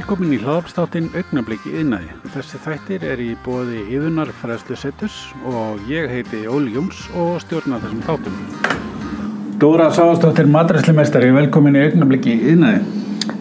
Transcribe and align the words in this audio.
Velkomin 0.00 0.30
í 0.32 0.38
hlaðarpstáttin 0.40 1.10
Augnabliki 1.12 1.74
yðnaði. 1.76 2.14
Þessi 2.32 2.58
þættir 2.64 3.02
er 3.04 3.20
í 3.20 3.34
bóði 3.44 3.82
yðunar 3.92 4.30
fræðslu 4.32 4.78
setus 4.80 5.16
og 5.44 5.82
ég 5.90 6.06
heiti 6.08 6.46
Óli 6.48 6.72
Jóns 6.72 7.02
og 7.20 7.34
stjórna 7.42 7.76
þessum 7.82 8.00
þáttum. 8.06 8.38
Dóra 9.60 9.90
Sáastóttir, 9.92 10.48
matræslimestari, 10.48 11.28
velkomin 11.36 11.76
í 11.76 11.82
Augnabliki 11.82 12.32
yðnaði. 12.32 12.80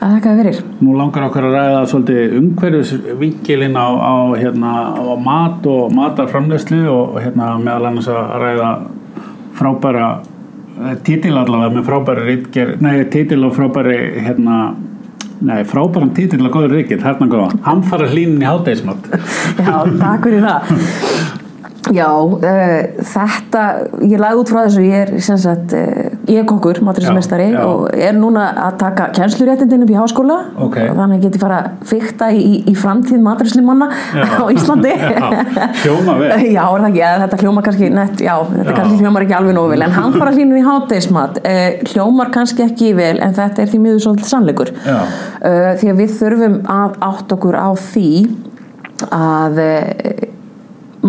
að 0.02 0.18
þakka 0.18 0.34
fyrir. 0.42 0.60
Nú 0.84 0.98
langar 1.00 1.30
okkur 1.30 1.48
að 1.48 1.56
ræða 1.56 1.80
svolítið 1.94 2.36
umhverfisvinkilinn 2.42 3.80
á, 3.80 3.88
á, 3.96 4.16
hérna, 4.36 4.76
á 5.00 5.16
mat 5.16 5.72
og 5.72 5.96
matarframleyslu 5.96 6.82
og 6.92 7.22
hérna, 7.24 7.54
meðal 7.64 7.88
annars 7.94 8.12
að 8.12 8.36
ræða 8.44 8.74
frábæra 9.56 10.12
títil 11.08 11.38
allavega 11.38 11.72
með 11.78 11.88
frábæri 11.88 12.28
rítger, 12.34 12.76
nei, 12.84 13.06
títil 13.08 13.46
og 13.48 13.56
frábæri 13.56 13.98
hérna, 14.28 14.60
nei, 15.46 15.64
frábæran 15.68 16.14
títil 16.16 16.44
og 16.46 16.54
góður 16.56 16.76
rítger, 16.78 17.04
hérna 17.04 17.30
góða 17.32 17.52
hann 17.68 17.84
fara 17.88 18.10
hlínin 18.12 18.42
í 18.44 18.48
hátægismat 18.48 19.12
Já, 19.68 19.76
takk 20.00 20.26
fyrir 20.28 20.46
það. 20.46 20.74
Já, 21.96 22.10
uh, 22.12 23.04
þetta, 23.14 23.64
ég 24.06 24.22
lagði 24.22 24.42
út 24.44 24.52
frá 24.52 24.60
þessu, 24.66 24.84
ég 24.86 25.06
er 25.08 25.24
sem 25.26 25.40
sagt, 25.42 25.74
uh, 25.74 26.09
ég 26.30 26.40
er 26.40 26.46
Já, 27.50 27.58
já. 27.58 27.64
og 27.66 27.90
er 27.94 28.14
núna 28.18 28.46
að 28.68 28.78
taka 28.84 29.08
kennsluréttindin 29.16 29.84
upp 29.86 29.92
í 29.92 29.98
háskóla 29.98 30.38
Ok. 30.56 30.78
og 30.92 30.98
þannig 31.00 31.24
get 31.24 31.38
ég 31.38 31.42
fara 31.42 31.58
að 31.60 31.88
fykta 31.90 32.30
í, 32.32 32.52
í, 32.70 32.76
framtíð 32.78 33.24
maturislimanna 33.26 33.90
á 33.90 34.44
Íslandi. 34.54 34.94
Já, 35.00 35.26
hljóma 35.84 36.18
vel. 36.20 36.30
Já, 36.58 36.64
ekki, 36.90 37.02
eða 37.02 37.26
þetta 37.26 37.42
hljómar 37.44 37.66
kannski 37.66 37.90
nett, 37.94 38.24
já, 38.24 38.36
þetta 38.46 38.70
Já. 38.70 38.78
kannski 38.78 39.04
hljómar 39.04 39.26
ekki 39.26 39.38
alveg 39.40 39.58
nógu 39.58 39.74
vel, 39.74 39.82
en 39.86 39.98
hann 39.98 40.16
fara 40.18 40.34
hlínur 40.36 40.62
í 40.62 40.66
hátægismat, 40.66 41.42
uh, 41.44 41.68
hljómar 41.94 42.34
kannski 42.36 42.66
ekki 42.68 42.94
vel, 42.98 43.16
en 43.26 43.36
þetta 43.38 43.64
er 43.66 43.72
því 43.74 43.84
miður 43.86 44.02
svolítið 44.06 44.32
sannleikur. 44.34 44.74
Já. 44.86 44.98
Uh, 45.42 45.70
því 45.82 45.94
að 45.94 46.02
við 46.04 46.18
þurfum 46.20 46.58
að 46.70 46.98
átt 47.10 47.38
okkur 47.38 47.60
á 47.60 47.70
því 47.90 48.10
að 49.16 49.62
uh, 49.64 50.26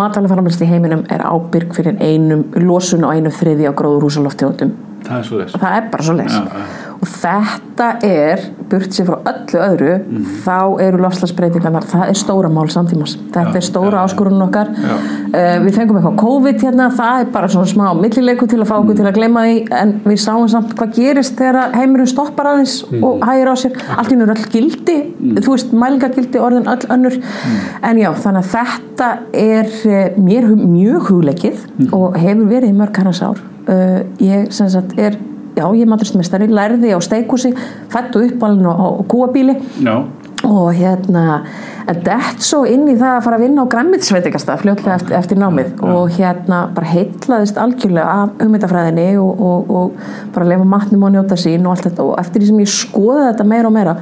matalaframlæsli 0.00 0.68
í 0.68 0.70
heiminum 0.70 1.02
er 1.10 1.24
ábyrg 1.26 1.74
fyrir 1.74 1.98
einum 1.98 2.46
losun 2.62 3.04
og 3.06 3.16
einu 3.16 3.32
þriði 3.34 3.66
á 3.66 3.72
gróður 3.74 4.06
húsaloftegundum 4.06 4.76
það 5.10 5.18
er 5.18 5.26
svo 5.30 5.42
þess 5.42 5.58
það 5.60 5.76
er 5.80 5.90
bara 5.92 6.02
svo 6.08 6.14
les 6.20 6.32
Já, 6.32 6.44
já. 6.44 6.64
og 7.00 7.08
þetta 7.08 7.86
er, 8.04 8.40
burt 8.68 8.92
sér 8.92 9.06
frá 9.08 9.16
öllu 9.30 9.60
öðru 9.64 9.92
Mhm. 10.00 10.24
þá 10.44 10.56
eru 10.84 10.98
lofslagsbreytingarnar 11.00 11.86
það 11.88 12.08
er 12.12 12.18
stóra 12.20 12.50
mál 12.52 12.68
samtímas 12.68 13.14
þetta 13.32 13.52
Já, 13.54 13.56
er 13.56 13.64
stóra 13.64 13.90
já, 13.90 14.00
já. 14.00 14.04
áskorun 14.04 14.42
okkar 14.44 14.68
uh, 14.68 15.56
við 15.64 15.74
fengum 15.78 15.96
eitthvað 15.96 16.18
COVID 16.20 16.60
hérna 16.66 16.90
það 16.92 17.20
er 17.24 17.30
bara 17.32 17.48
svona 17.48 17.66
smá 17.72 17.86
millileiku 17.96 18.46
til 18.46 18.60
að 18.60 18.68
fá 18.68 18.76
Mhm. 18.76 18.82
okkur 18.84 18.96
til 18.96 19.06
að 19.08 19.14
gleyma 19.18 19.40
því 19.46 19.56
en 19.80 19.94
við 20.04 20.20
sáum 20.26 20.48
samt 20.48 20.74
hvað 20.76 20.94
gerist 20.94 21.36
þegar 21.40 21.72
heimurinn 21.74 22.06
stoppar 22.06 22.46
aðeins 22.52 22.84
Mhm. 22.90 23.04
og 23.04 23.20
hægir 23.20 23.48
á 23.48 23.54
sér 23.56 23.72
allt 23.96 24.12
í 24.12 24.16
nú 24.16 24.22
er 24.28 24.34
öll 24.34 24.50
gildi 24.52 24.96
þú 25.40 25.48
veist 25.56 25.72
mælingagildi 25.72 26.38
orðin 26.38 26.68
öll 26.68 26.86
önnur 26.88 27.16
Mhm. 27.16 27.60
en 27.82 27.96
já 27.96 28.12
þannig 28.12 28.44
að 28.44 28.50
þetta 28.56 29.18
er 29.32 29.66
eh, 29.88 30.12
mér 30.20 30.44
mjög 30.54 31.00
hugleikið 31.08 31.56
Mhm. 31.78 31.94
og 31.94 32.14
hefur 32.16 32.46
verið 32.46 32.68
í 32.70 32.76
mörg 32.76 32.96
hannas 32.96 33.22
ár 33.22 33.38
uh, 33.68 33.98
ég 34.22 34.48
sem 34.54 34.70
sagt 34.72 34.96
er 34.98 35.18
já 35.56 35.66
ég 35.66 35.82
er 35.82 35.90
maturistmestari, 35.90 36.48
lærði 36.50 36.94
á 36.94 36.98
steikúsi 37.02 37.52
fætt 37.90 38.16
og 38.16 38.28
uppalinn 38.28 38.66
á, 38.70 38.88
kúabíli 39.10 39.56
Já, 39.82 40.06
og 40.46 40.72
hérna 40.74 41.42
en 41.90 42.02
dett 42.06 42.44
svo 42.44 42.62
inn 42.68 42.86
í 42.88 42.96
það 42.98 43.16
að 43.16 43.24
fara 43.26 43.38
að 43.38 43.44
vinna 43.44 43.64
á 43.66 43.72
græmitsveitingasta 43.72 44.56
fljótlega 44.60 44.96
eftir, 44.96 45.16
eftir 45.18 45.40
námið. 45.40 45.72
Og 45.82 46.12
hérna 46.14 46.60
bara 46.74 46.92
heitlaðist 46.92 47.58
algjörlega 47.60 48.12
af 48.22 48.36
hugmyndafræðinni 48.38 49.08
og, 49.20 49.42
og, 49.50 49.72
og 49.74 50.28
bara 50.34 50.46
lefa 50.52 50.68
matnum 50.70 51.08
og 51.08 51.14
njóta 51.16 51.38
sín 51.40 51.66
og 51.66 51.74
allt 51.74 51.88
þetta. 51.88 52.06
Og 52.06 52.20
eftir 52.22 52.44
því 52.44 52.50
sem 52.52 52.62
ég 52.62 52.72
skoði 52.74 53.26
þetta 53.26 53.48
meira 53.50 53.70
og 53.70 53.74
meira 53.74 53.96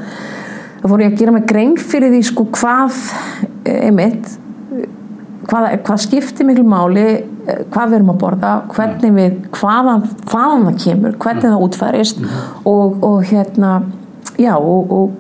þá 0.79 0.87
fór 0.87 1.05
ég 1.05 1.13
að 1.13 1.23
gera 1.23 1.35
mig 1.35 1.49
grein 1.49 1.75
fyrir 1.81 2.13
því 2.15 2.21
sko 2.29 2.47
hvað 2.55 3.01
eh, 3.65 3.89
einmitt 3.89 4.31
hvað, 5.49 5.71
hvað 5.87 6.05
skiptir 6.05 6.47
miklu 6.49 6.67
máli 6.69 7.09
hvað 7.73 7.93
við 7.93 7.99
erum 7.99 8.13
að 8.13 8.21
borða 8.25 8.57
hvernig 8.75 9.15
við, 9.17 9.39
hvaðan, 9.59 10.05
hvaðan 10.29 10.67
það 10.69 10.83
kemur 10.85 11.17
hvernig 11.23 11.47
það 11.47 11.65
útfærist 11.69 12.21
og, 12.69 13.01
og 13.07 13.25
hérna 13.31 13.73
já 14.39 14.55
og, 14.59 14.93
og 14.93 15.17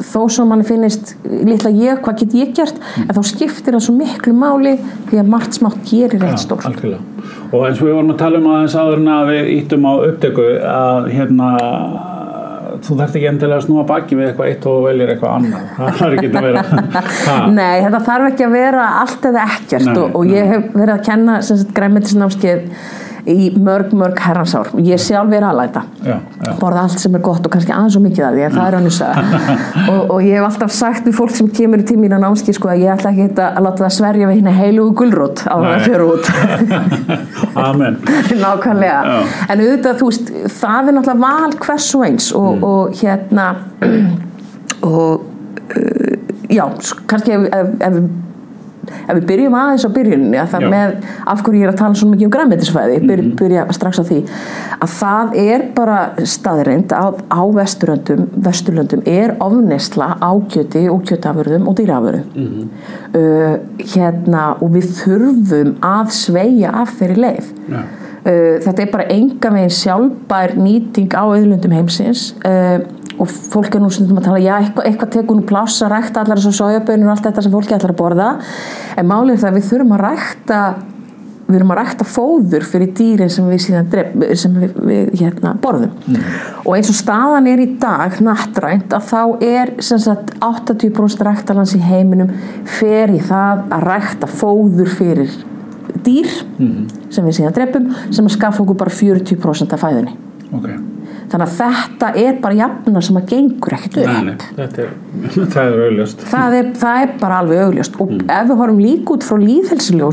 þó 0.00 0.20
svo 0.32 0.46
manni 0.48 0.64
finnist 0.64 1.14
litla 1.24 1.70
ég, 1.74 2.00
hvað 2.04 2.22
get 2.22 2.36
ég 2.38 2.52
gert? 2.56 2.78
En 3.02 3.12
þá 3.16 3.20
skiptir 3.28 3.76
það 3.76 3.84
svo 3.86 3.96
miklu 3.98 4.32
máli 4.36 4.76
því 5.10 5.20
að 5.20 5.32
margt 5.34 5.58
smátt 5.58 5.82
gerir 5.88 6.24
eitt 6.24 6.40
stór 6.40 6.64
algjörlega. 6.68 7.02
Og 7.50 7.66
eins 7.66 7.80
og 7.82 7.88
við 7.88 7.96
vorum 7.98 8.14
að 8.14 8.20
tala 8.22 8.40
um 8.40 8.48
aðeins 8.54 8.76
áður 8.78 9.02
en 9.02 9.10
að 9.12 9.32
við 9.32 9.50
íttum 9.56 9.88
á 9.90 9.92
upptöku 10.06 10.46
að 10.70 11.10
hérna 11.12 11.50
þú 12.86 12.96
þarft 13.00 13.18
ekki 13.18 13.28
endilega 13.30 13.60
að 13.60 13.66
snúa 13.66 13.84
baki 13.88 14.18
við 14.18 14.30
eitthvað 14.30 14.50
eitt 14.52 14.66
og 14.70 14.80
veljir 14.86 15.12
eitthvað 15.14 15.36
annað. 15.36 15.68
Það 15.76 16.00
þarf 16.00 16.16
ekki 16.16 16.30
að 16.30 16.48
vera 16.48 16.62
Nei, 17.58 17.76
þetta 17.84 18.00
þarf 18.08 18.30
ekki 18.30 18.46
að 18.46 18.56
vera 18.56 18.88
allt 19.02 19.30
eða 19.30 19.44
ekkert 19.56 19.92
og, 19.94 20.18
og 20.20 20.32
ég 20.32 20.50
hef 20.54 20.66
verið 20.74 20.94
að 20.96 21.06
kenna 21.10 21.38
græmitisnámskeið 21.76 22.66
í 23.28 23.50
mörg, 23.60 23.92
mörg 23.96 24.20
herransár 24.24 24.70
ég 24.84 25.00
sjálf 25.02 25.32
er 25.36 25.44
aðlæta 25.48 25.82
já, 26.04 26.16
já. 26.16 26.52
borða 26.60 26.84
allt 26.86 27.02
sem 27.02 27.14
er 27.18 27.22
gott 27.24 27.44
og 27.46 27.52
kannski 27.52 27.74
aðeins 27.74 27.98
og 27.98 28.04
mikið 28.06 28.26
af 28.26 28.36
því 28.36 28.44
en 28.46 28.56
það 28.56 28.78
er 28.78 28.90
saga. 28.94 29.24
Og, 29.90 30.00
og 30.14 30.22
ég 30.22 30.36
hef 30.36 30.44
alltaf 30.46 30.72
sagt 30.74 31.06
við 31.08 31.14
fólk 31.16 31.32
sem 31.34 31.48
kemur 31.54 31.80
í 31.82 31.84
tímín 31.88 32.12
á 32.14 32.18
námski 32.22 32.52
sko 32.54 32.70
að 32.70 32.82
ég 32.84 32.92
ætla 32.94 33.10
ekki 33.10 33.42
að 33.42 33.60
láta 33.64 33.84
það 33.84 33.94
sverja 33.96 34.28
við 34.28 34.38
hérna 34.38 34.52
heilugu 34.54 34.92
gulrót 35.00 35.42
á 35.48 35.54
það 35.56 35.70
að 35.70 35.84
fyrir 35.86 36.04
út. 36.06 36.30
Amen. 37.68 37.98
Nákvæmlega. 38.44 39.00
Já. 39.10 39.18
en 39.48 39.64
auðvitað 39.64 40.00
þú 40.00 40.10
veist 40.10 40.32
það 40.60 40.90
er 40.92 40.96
náttúrulega 40.98 41.20
val 41.24 41.58
hvers 41.64 41.90
og 41.98 42.06
eins 42.08 42.30
og, 42.36 42.48
Mm. 42.50 42.64
og 42.64 42.94
hérna 43.00 43.46
og 44.90 45.20
uh, 45.76 46.14
já, 46.50 46.64
kannski 47.06 47.36
ef, 47.36 47.46
ef, 47.54 47.68
ef, 47.86 47.98
ef 49.08 49.14
við 49.18 49.26
byrjum 49.30 49.54
aðeins 49.60 49.84
á 49.86 49.90
byrjuninni 49.96 50.38
að 50.40 50.48
það 50.54 50.60
Já. 50.66 50.70
með 50.74 50.94
af 51.26 51.42
hverju 51.44 51.60
ég 51.60 51.66
er 51.68 51.72
að 51.72 51.78
tala 51.82 51.94
svona 52.00 52.14
mikið 52.16 52.28
um 52.28 52.34
græmetisfæði 52.36 52.98
byr, 53.08 53.22
Mhm. 53.22 53.36
byrja 53.40 53.66
strax 53.72 53.98
á 54.00 54.04
því 54.10 54.18
að 54.80 54.90
það 55.00 55.36
er 55.36 55.64
bara 55.74 55.98
staðreind 56.24 56.88
að 56.96 57.14
á 57.30 57.42
vesturlöndum, 57.60 58.26
vesturlöndum 58.36 59.02
er 59.06 59.36
ofnesla 59.40 60.16
á 60.20 60.30
kjöti 60.48 60.88
og 60.90 61.02
kjötafurðum 61.04 61.68
og 61.68 61.76
dýrafurðum 61.76 62.24
Mhm. 62.34 62.68
uh, 63.14 63.56
hérna 63.78 64.56
og 64.62 64.70
við 64.72 64.86
þurfum 65.00 65.74
að 65.80 66.10
sveia 66.10 66.70
af 66.82 66.94
þeirri 66.98 67.16
leið 67.16 67.50
Já. 67.70 67.82
Uh, 68.20 68.58
þetta 68.60 68.80
er 68.84 68.90
bara 68.92 69.04
enga 69.08 69.50
veginn 69.50 69.70
sjálfbær 69.72 70.52
nýting 70.60 71.08
á 71.16 71.24
auðlundum 71.24 71.72
heimsins 71.72 72.34
uh, 72.44 72.78
og 73.20 73.28
fólk 73.28 73.76
er 73.76 73.82
nú 73.82 73.90
stundum 73.92 74.20
að 74.20 74.28
tala 74.30 74.40
já, 74.40 74.54
eitthvað, 74.56 74.86
eitthvað 74.88 75.10
tekur 75.16 75.36
nú 75.36 75.48
pláss 75.48 75.82
að 75.84 75.92
rækta 75.94 76.22
allar 76.22 76.40
þessar 76.40 76.56
sojabönur 76.56 77.10
og 77.10 77.14
allt 77.14 77.26
þetta 77.28 77.44
sem 77.44 77.52
fólki 77.52 77.76
ætlar 77.76 77.92
að 77.92 77.98
borða. 77.98 78.30
En 78.96 79.10
málið 79.10 79.34
er 79.34 79.42
það 79.42 79.50
að 79.50 79.58
við 79.58 79.68
þurfum 79.68 79.92
að 79.96 80.02
rækta 80.06 80.60
við 81.50 81.56
þurfum 81.56 81.72
að 81.74 81.80
rækta 81.80 82.06
fóður 82.06 82.66
fyrir 82.70 82.92
dýrin 82.96 83.32
sem 83.34 83.48
við 83.50 83.62
síðan 83.64 83.90
dref, 83.90 84.12
sem 84.38 84.56
við, 84.62 84.76
við 84.86 85.10
hérna, 85.18 85.52
borðum. 85.60 86.20
Og 86.62 86.76
eins 86.76 86.92
og 86.92 86.96
staðan 86.96 87.48
er 87.50 87.62
í 87.64 87.68
dag 87.82 88.20
nattrænt 88.24 88.94
að 88.96 89.08
þá 89.10 89.22
er 89.50 89.74
sem 89.84 90.00
sagt 90.00 90.32
80% 90.46 91.26
ræktalans 91.26 91.74
í 91.76 91.82
heiminum 91.82 92.30
fer 92.78 93.12
í 93.12 93.20
það 93.26 93.66
að 93.66 93.86
rækta 93.90 94.30
fóður 94.30 94.94
fyrir 94.94 95.34
dýr 96.06 96.30
sem 97.10 97.26
við 97.26 97.40
síðan 97.40 97.58
drefum 97.58 97.90
sem 98.14 98.24
að 98.24 98.36
skaffa 98.38 98.62
okkur 98.64 98.80
bara 98.86 98.94
40% 98.94 99.76
af 99.76 99.84
fæðunni. 99.84 100.16
Ok 100.54 100.70
þannig 101.30 101.46
að 101.46 101.52
þetta 101.60 102.08
er 102.18 102.38
bara 102.42 102.56
jafna 102.58 103.02
sem 103.06 103.18
að 103.20 103.28
gengur 103.30 103.76
ekkert 103.76 103.98
upp. 104.02 104.42
Er, 104.60 104.90
það 105.54 105.60
er 105.62 105.82
auðljóst 105.86 106.24
það 106.30 106.56
er, 106.58 106.70
það 106.80 107.04
er 107.04 107.12
bara 107.20 107.38
alveg 107.44 107.62
augljóst. 107.66 107.98
Og 108.02 108.14
ef 108.18 108.50
við 108.50 108.60
horfum 108.62 108.82
líka 108.82 109.14
út 109.14 109.26
frá 109.26 109.38
líðhelsilegu 109.44 110.10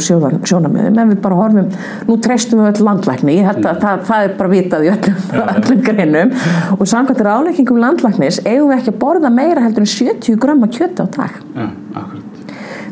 sjónamöðum, 0.52 1.02
ef 1.04 1.12
við 1.14 1.22
bara 1.26 1.40
horfum 1.42 1.74
nú 2.08 2.20
treystum 2.28 2.62
við 2.64 2.72
öll 2.72 2.88
landlækni 2.90 3.38
ég 3.40 3.50
held 3.50 3.66
að 3.66 3.82
það, 3.84 4.06
það 4.12 4.28
er 4.28 4.38
bara 4.42 4.54
vitað 4.54 4.88
í 4.88 4.94
öllum, 4.94 5.20
öllum 5.48 5.84
greinum. 5.90 6.38
Og 6.78 6.86
samkvæmt 6.94 7.26
ráleikingum 7.28 7.82
landlæknis 7.82 8.42
eigum 8.46 8.72
við 8.72 8.80
ekki 8.80 8.94
að 8.94 9.02
borða 9.04 9.34
meira 9.34 9.66
heldur 9.66 9.86
en 9.88 9.94
70 9.98 10.42
grömma 10.42 10.70
kjöti 10.72 11.06
á 11.06 11.08
dag. 11.18 11.42
Akkurat. 11.98 12.28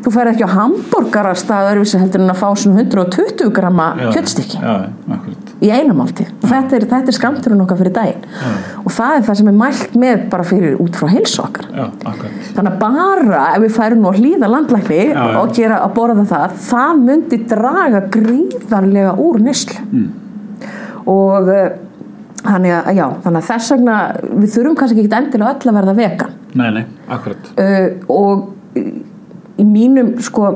Þú 0.06 0.12
fær 0.14 0.28
ekki 0.30 0.46
á 0.46 0.50
hambúrgarastað 0.54 1.72
öðruvísi 1.72 1.98
heldur 1.98 2.22
en 2.22 2.30
að 2.30 2.38
fá 2.38 2.46
svona 2.54 2.84
120 2.84 3.48
gramma 3.54 3.88
Já, 3.98 4.10
kjötstykki. 4.14 4.60
akkurat 4.62 5.25
í 5.64 5.70
einamálti 5.72 6.26
og 6.42 6.44
þetta 6.50 6.76
er, 6.76 6.84
er 6.98 7.14
skamturinn 7.16 7.62
okkar 7.64 7.78
fyrir 7.80 7.94
daginn. 7.96 8.26
Og 8.82 8.92
það 8.92 9.14
er 9.16 9.22
það 9.28 9.38
sem 9.40 9.48
er 9.50 9.56
mælt 9.56 9.94
með 10.02 10.26
bara 10.32 10.44
fyrir 10.46 10.76
út 10.84 10.98
frá 10.98 11.08
heilsu 11.14 11.40
okkar. 11.46 11.70
Já, 11.72 11.86
þannig 12.56 12.70
að 12.74 12.78
bara 12.82 13.40
ef 13.54 13.64
við 13.64 13.74
færum 13.78 14.02
nú 14.04 14.10
að 14.12 14.20
hlýða 14.20 14.50
landlækni 14.52 15.00
Já, 15.00 15.14
já. 15.16 15.38
og 15.40 15.54
gera 15.56 15.80
að 15.86 15.94
borða 15.96 16.26
það 16.28 16.58
það 16.66 17.02
myndi 17.06 17.40
draga 17.54 18.04
gríðarlega 18.18 19.16
úr 19.26 19.40
neslu 19.46 19.80
Mm. 19.86 20.06
og 21.06 21.48
uh, 21.48 21.66
þannig 22.46 22.72
að, 22.74 22.88
já, 22.98 23.04
þannig 23.24 23.40
að 23.40 23.48
þess 23.48 23.72
vegna 23.74 23.96
við 24.42 24.52
þurfum 24.54 24.76
kannski 24.80 25.02
ekki 25.02 25.18
endilega 25.20 25.52
öll 25.54 25.70
að 25.70 25.76
verða 25.78 25.94
vegan. 26.00 26.34
Nei, 26.56 26.68
nei, 26.74 26.84
akkurat. 27.16 27.50
Uh, 27.56 27.88
og 28.12 28.48
í 29.56 29.64
mínum 29.64 30.14
sko 30.20 30.48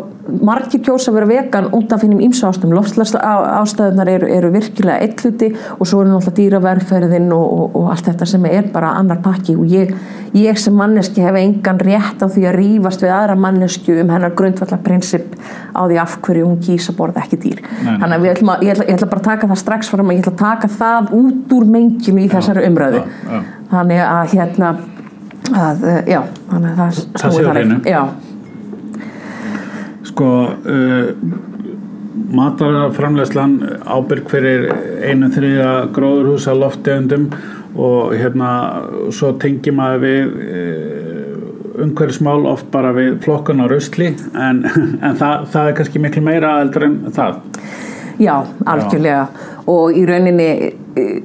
margir 0.44 0.82
kjósa 0.84 1.10
að 1.10 1.16
vera 1.16 1.28
vegan 1.30 1.68
út 1.74 1.92
af 1.94 2.02
finnum 2.04 2.20
ímsa 2.22 2.50
ástöðum. 2.50 2.74
Loftslast 2.76 3.16
ástæðunar 3.16 4.10
eru, 4.12 4.28
eru 4.30 4.50
virkilega 4.52 5.00
eitluti 5.06 5.48
og 5.78 5.88
svo 5.88 6.02
er 6.02 6.10
náttúrulega 6.10 6.36
dýraverferðin 6.36 7.30
og, 7.34 7.46
og, 7.46 7.78
og 7.80 7.88
allt 7.94 8.10
þetta 8.10 8.28
sem 8.28 8.44
er 8.50 8.68
bara 8.74 8.92
annar 9.00 9.22
pakki. 9.24 9.56
Og 9.56 9.72
ég, 9.72 9.94
ég 10.36 10.60
sem 10.60 10.76
manneski 10.76 11.24
hef 11.24 11.38
engan 11.40 11.80
rétt 11.82 12.20
á 12.22 12.26
því 12.28 12.46
að 12.50 12.58
rýfast 12.60 13.02
við 13.06 13.14
aðra 13.16 13.38
mannesku 13.40 13.96
um 14.04 14.12
hennar 14.14 14.36
grundvallar 14.38 14.84
prinsip 14.84 15.34
á 15.74 15.80
því 15.88 15.98
af 16.04 16.18
hverju 16.20 16.46
hún 16.46 16.60
kýsa 16.62 16.94
borða 16.98 17.24
ekki 17.24 17.40
dýr. 17.46 17.64
Þannig 17.80 18.16
að 18.18 18.28
ætlum 18.36 18.54
að, 18.54 18.64
ég, 18.68 18.76
ætla, 18.76 18.88
ég 18.90 19.00
ætla 19.00 19.10
bara 19.16 19.24
að 19.24 19.28
taka 19.32 19.50
það 19.54 19.62
strax 19.64 19.92
fram 19.94 20.12
að 20.12 20.18
ég 20.18 20.24
ætla 20.26 20.36
að 20.36 20.42
taka 20.44 20.72
það 20.76 21.12
út 21.20 21.56
úr 21.56 21.68
menginu 21.74 22.24
í 22.26 22.30
þessari 22.30 22.66
já. 23.00 23.40
þannig 23.70 24.02
að 24.06 24.34
hérna 24.36 24.74
að, 25.50 25.86
já, 26.06 26.20
þannig 26.50 26.70
að 26.70 26.76
það, 26.82 27.00
Það 27.00 27.22
snúi 27.22 27.32
sé 27.32 27.40
á 27.40 27.48
þannig. 27.48 27.54
hreinu. 27.56 27.80
já, 27.88 28.02
Sko 30.10 30.30
uh, 30.50 31.12
matarframlegslan 32.34 33.56
ábyrg 33.86 34.28
fyrir 34.30 34.68
einu 35.06 35.30
þriða 35.34 35.72
gróðurhúsa 35.94 36.54
loftegundum 36.58 37.30
og 37.80 38.14
hérna 38.18 38.50
svo 39.14 39.32
tengi 39.40 39.72
maður 39.74 40.04
við 40.04 40.38
uh, 40.44 41.20
umhverfismál 41.80 42.44
oft 42.50 42.68
bara 42.72 42.92
við 42.96 43.20
flokkun 43.24 43.62
og 43.64 43.70
rusli 43.72 44.10
en, 44.34 44.64
en 45.06 45.16
það, 45.16 45.46
það 45.52 45.70
er 45.70 45.78
kannski 45.78 46.02
miklu 46.02 46.24
meira 46.26 46.58
eldur 46.64 46.88
en 46.88 46.98
það. 47.14 47.40
Já, 48.20 48.34
algjörlega. 48.68 49.22
Og 49.70 49.96
í 49.96 50.02
rauninni 50.08 50.48
eh, 51.00 51.20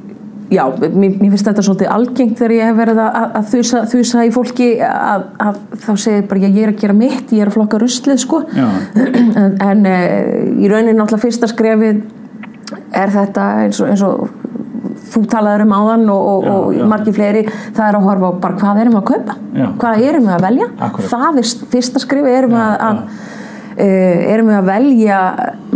já, 0.54 0.64
mér, 0.82 1.16
mér 1.22 1.32
finnst 1.34 1.48
þetta 1.48 1.64
svolítið 1.66 1.92
algengt 1.96 2.38
þegar 2.40 2.54
ég 2.56 2.70
hef 2.70 2.78
verið 2.80 3.00
að, 3.02 3.16
að 3.40 3.48
þusa, 3.54 3.82
þusa 3.92 4.26
í 4.28 4.32
fólki 4.36 4.68
að, 4.86 5.26
að 5.48 5.60
þá 5.86 5.92
segir 6.06 6.26
bara 6.30 6.42
ég 6.46 6.60
er 6.66 6.74
að 6.74 6.82
gera 6.84 6.98
mitt, 6.98 7.34
ég 7.34 7.42
er 7.46 7.52
að 7.52 7.58
flokka 7.58 7.80
ruslið 7.82 8.22
sko 8.22 8.42
en, 9.42 9.56
en 9.66 9.86
e, 9.90 9.96
í 10.62 10.70
rauninni 10.72 10.94
náttúrulega 10.98 11.24
fyrsta 11.26 11.50
skrefið 11.52 12.04
er 12.96 13.14
þetta 13.14 13.48
eins 13.66 13.82
og, 13.82 13.90
eins 13.94 14.04
og 14.06 14.28
þú 15.16 15.22
talaður 15.32 15.66
um 15.66 15.74
áðan 15.76 16.08
og, 16.14 16.26
og, 16.32 16.46
Já, 16.46 16.54
og 16.56 16.76
já. 16.78 16.86
margir 16.92 17.16
fleiri 17.16 17.46
það 17.50 17.86
er 17.90 17.98
að 18.00 18.08
horfa 18.10 18.30
á 18.30 18.34
bara 18.46 18.60
hvað 18.62 18.82
erum 18.84 18.96
við 18.96 19.02
að 19.02 19.08
kaupa 19.12 19.38
Já. 19.56 19.68
hvað 19.82 20.06
erum 20.10 20.28
við 20.30 20.36
að 20.38 20.46
velja 20.50 20.68
Akkúrat. 20.90 21.10
það 21.14 21.40
er 21.42 21.54
fyrsta 21.76 22.02
skrifi 22.04 22.36
erum 22.42 22.58
við 22.58 22.66
að, 22.66 22.76
að 22.90 23.32
Uh, 23.76 24.32
erum 24.32 24.48
við 24.48 24.56
að 24.56 24.68
velja 24.70 25.16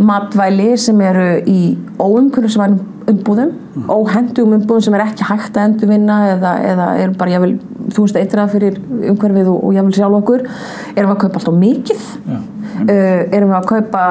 matvæli 0.07 0.67
sem 0.79 1.01
eru 1.03 1.25
í 1.51 1.57
óumhverfisvænum 1.99 2.77
umbúðum 3.11 3.51
óhendugum 3.89 4.55
umbúðum 4.57 4.85
sem 4.85 4.97
er 4.97 5.05
ekki 5.05 5.27
hægt 5.29 5.57
að 5.57 5.69
endurvinna 5.69 6.17
eða, 6.33 6.53
eða 6.71 6.87
er 7.03 7.15
bara 7.17 7.33
jável, 7.35 7.51
þú 7.93 8.05
veist 8.05 8.19
eitrað 8.19 8.53
fyrir 8.55 8.77
umhverfið 9.11 9.49
og, 9.51 9.63
og 9.67 9.75
jável 9.77 9.95
sjálf 9.95 10.19
okkur 10.19 10.45
erum 10.45 11.11
við 11.11 11.15
að 11.15 11.21
kaupa 11.23 11.41
alltaf 11.41 11.57
mikið. 11.63 12.05
Já. 12.29 12.37
uh, 12.83 13.21
erum 13.37 13.53
við 13.53 13.57
að 13.59 13.67
kaupa 13.73 14.05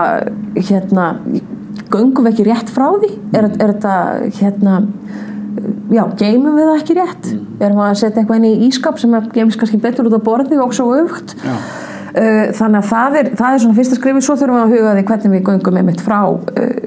hérna, 0.71 1.09
göngum 1.89 2.29
við 2.29 2.33
ekki 2.33 2.49
rétt 2.49 2.73
frá 2.75 2.87
því? 2.95 3.11
Er, 3.33 3.51
er 3.51 3.75
þetta 3.75 3.97
hérna 4.39 4.79
já, 5.93 6.05
geymum 6.21 6.57
við 6.57 6.71
það 6.71 6.81
ekki 6.81 6.99
rétt? 6.99 7.31
Erum 7.59 7.83
við 7.83 7.87
að 7.89 8.01
setja 8.03 8.23
eitthvað 8.23 8.41
inn 8.41 8.49
í 8.49 8.69
ískap 8.69 9.01
sem 9.01 9.19
geymist 9.35 9.61
kannski 9.61 9.83
betur 9.83 10.09
út 10.09 10.19
á 10.19 10.23
borði 10.23 10.61
og 10.63 10.75
svo 10.77 10.91
aukt. 10.97 11.37
Uh, 12.09 12.49
þannig 12.57 12.81
að 12.81 12.87
það 12.89 13.17
er, 13.21 13.29
það 13.37 13.55
er 13.55 13.61
svona 13.63 13.77
fyrsta 13.77 13.99
skrifi 13.99 14.23
svo 14.25 14.35
þurfum 14.41 14.57
við 14.57 14.63
að 14.65 14.73
huga 14.75 14.95
því 14.97 15.03
hvernig 15.11 15.35
við 15.35 15.43
göngum 15.51 15.77
einmitt 15.79 16.01
frá 16.03 16.21
uh, 16.25 16.79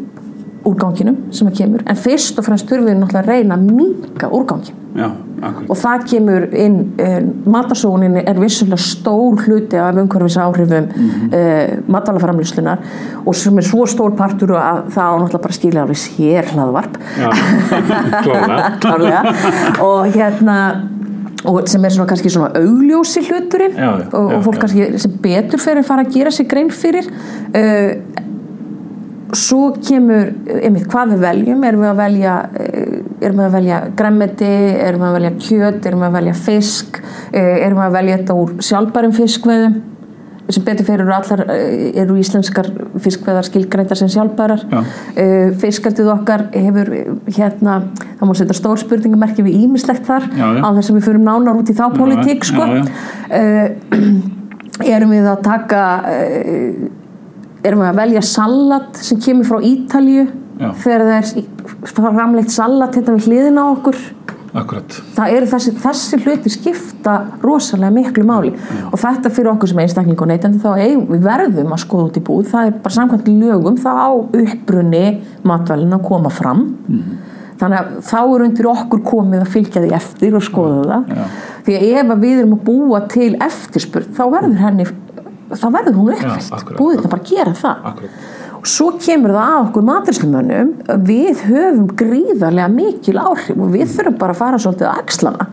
úrganginum 0.68 1.18
sem 1.34 1.50
að 1.50 1.58
kemur. 1.62 1.84
En 1.90 1.98
fyrst 1.98 2.38
og 2.38 2.46
fremst 2.46 2.69
þurfum 2.69 2.90
við 2.90 3.00
náttúrulega 3.00 3.24
að 3.24 3.31
reyna 3.31 3.58
að 3.58 3.74
minka 3.80 4.30
úrgangin 4.30 4.78
Já, 4.92 5.06
og 5.72 5.78
það 5.80 6.02
kemur 6.12 6.46
inn 6.60 6.75
uh, 7.00 7.13
matasóunin 7.50 8.18
er 8.19 8.40
vissulega 8.42 8.84
stór 8.84 9.40
hluti 9.46 9.80
af 9.80 9.96
umhverfis 9.96 10.36
áhrifum 10.38 10.90
mm. 10.90 11.12
-hmm. 11.31 11.84
matalaframlýslunar 11.88 12.78
og 13.25 13.36
sem 13.36 13.58
er 13.58 13.63
svo 13.63 13.86
stór 13.86 14.16
partur 14.18 14.52
að 14.52 14.92
það 14.92 15.08
á 15.08 15.16
náttúrulega 15.16 15.42
bara 15.42 15.54
skilja 15.54 15.81
alveg 15.81 15.98
sér 15.98 16.44
hlaðvarp. 16.54 16.98
Já, 17.18 17.30
klálega 18.84 19.22
og 19.88 20.06
hérna 20.12 20.58
og 21.46 21.68
sem 21.69 21.86
er 21.86 21.90
svona 21.90 22.08
kannski 22.08 22.30
svona 22.30 22.52
augljósi 22.56 23.24
hluturinn. 23.30 23.78
Já, 23.78 23.92
já, 24.00 24.13
og 24.13 24.44
fólk 24.44 24.56
já. 24.56 24.60
kannski 24.60 24.98
sem 24.98 25.12
betur 25.24 25.60
fyrir 25.60 25.84
fara 25.84 26.04
að 26.06 26.13
gera 26.13 26.31
sig 26.31 26.48
grein 26.48 26.69
fyrir 26.69 27.08
uh, 27.08 28.21
svo 29.38 29.75
kemur 29.80 30.31
einmitt 30.62 30.88
hvað 30.92 31.13
við 31.16 31.22
veljum? 31.25 31.63
Erum 31.68 31.83
við 31.83 31.89
að 31.92 32.01
velja 32.01 32.33
uh, 32.48 32.98
erum 33.22 33.39
við 33.39 33.45
að 33.45 33.56
velja 33.57 33.78
gremmeti 34.00 34.51
erum 34.88 35.04
við 35.04 35.07
að 35.07 35.16
velja 35.18 35.31
kjöt, 35.45 35.86
erum 35.86 36.04
við 36.04 36.10
að 36.10 36.18
velja 36.18 36.36
fisk? 36.48 37.00
Uh, 37.31 37.39
erum 37.39 37.80
við 37.80 37.86
að 37.86 37.95
velja 37.98 38.18
þetta 38.19 38.33
úr 38.42 38.50
sjálfbærum 38.68 39.16
fiskveðum 39.16 39.75
sem 40.51 40.63
betur 40.68 40.83
fyrir 40.83 41.06
eru 41.06 41.13
allar 41.16 41.42
uh, 41.45 42.01
eru 42.04 42.13
íslenskar 42.19 42.68
fiskveðar 43.04 43.45
skilgreindar 43.48 43.98
sem 44.00 44.10
sjálfbærar. 44.12 44.62
Já. 44.72 44.80
fiskaldið 45.62 46.07
okkar 46.12 46.42
hefur 46.51 46.88
hérna, 47.31 47.74
það 48.19 48.27
má 48.27 48.34
setja 48.39 48.56
stór 48.57 48.77
spurningamerki 48.81 49.42
við 49.45 49.56
ímislegt 49.66 50.06
þar 50.10 50.24
Já, 50.36 50.48
á 50.60 50.69
þess 50.75 50.92
að 50.92 50.98
við 50.98 51.07
förum 51.07 51.25
nánar 51.27 51.60
út 51.62 51.72
í 51.72 51.75
þá 51.77 51.86
politík 51.95 52.42
sko. 52.48 52.63
erum 54.95 55.12
við 55.13 55.25
að 55.30 55.39
taka 55.45 55.81
erum 57.63 57.84
við 57.84 57.90
að 57.92 58.00
velja 58.02 58.24
salat 58.25 59.02
sem 59.02 59.19
kemur 59.22 59.48
frá 59.50 59.68
Ítalju 59.68 60.25
Já. 60.62 60.72
þegar 60.84 61.06
það 61.08 61.19
er 61.19 61.92
framleitt 61.92 62.54
salat 62.54 62.98
þetta 62.98 63.16
við 63.18 63.30
hliðina 63.30 63.66
á 63.66 63.68
okkur. 63.72 64.02
Akkurat. 64.52 64.96
Það 65.16 65.34
eru 65.38 65.48
þessi, 65.48 65.72
þessi 65.80 66.18
hluti 66.25 66.52
skipta 66.52 67.13
rosalega 67.40 67.94
miklu 67.96 68.25
máli. 68.28 68.50
Og 68.92 69.00
þetta 69.00 69.31
fyrir 69.31 69.54
okkur 69.54 69.72
sem 69.72 69.80
einstakling 69.80 70.19
og 70.19 70.28
neytandi 70.28 70.60
þá 70.60 70.74
eigum, 70.75 71.06
við 71.13 71.24
verðum 71.24 71.72
að 71.72 71.84
skoða 71.86 72.10
út 72.10 72.19
í 72.19 72.24
búð. 72.28 72.50
Það 72.52 72.68
er 72.68 72.80
bara 72.84 72.98
samkvæmt 72.98 73.30
lögum 73.31 73.78
þá 73.80 73.92
á 73.96 74.12
upprunni 74.12 75.06
matvælin 75.48 75.96
að 75.96 76.04
koma 76.10 76.34
fram. 76.36 76.66
Þannig 77.62 77.78
að 77.78 77.96
þá 78.10 78.19
er 78.19 78.44
undir 78.48 78.69
okkur 78.74 79.04
komið 79.08 79.46
að 79.46 79.54
fylgja 79.56 79.86
því 79.86 79.94
eftir 79.96 80.36
og 80.36 80.44
skoða 80.44 80.84
það. 80.90 81.16
Já. 81.16 81.25
því 81.62 81.78
að 81.78 81.88
ef 82.02 82.13
að 82.16 82.24
við 82.25 82.40
erum 82.42 82.56
að 82.58 82.63
búa 82.68 83.02
til 83.13 83.31
eftirspurn 83.48 84.16
þá 84.18 84.24
verður 84.34 84.62
henni 84.66 84.88
þá 85.57 85.68
verður 85.75 85.98
hún 85.98 86.13
uppfyllt, 86.13 86.53
akkurat. 86.57 86.80
búðin 86.80 87.03
að 87.06 87.12
bara 87.13 87.27
gera 87.31 87.53
það. 87.57 87.83
Akkurat. 87.92 88.30
Og 88.62 88.69
svo 88.69 88.92
kemur 89.01 89.33
það 89.33 89.51
að 89.51 89.63
okkur 89.65 89.86
maturslumönnum 89.88 90.74
við 91.07 91.39
höfum 91.48 91.88
gríðarlega 91.98 92.68
mikil 92.69 93.15
áhrif 93.18 93.57
og 93.57 93.71
við 93.74 93.95
þurfum 93.95 94.19
bara 94.21 94.36
að 94.36 94.42
fara 94.44 94.59
svolítið 94.62 94.89
að 94.89 95.00
axlana. 95.01 95.48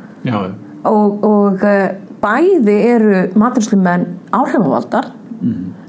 Og, 0.88 1.24
og 1.24 1.64
eh, 1.64 1.86
bæði 2.20 2.76
eru 2.90 3.22
maturslumenn 3.38 4.04
áhrifavaldar. 4.34 5.12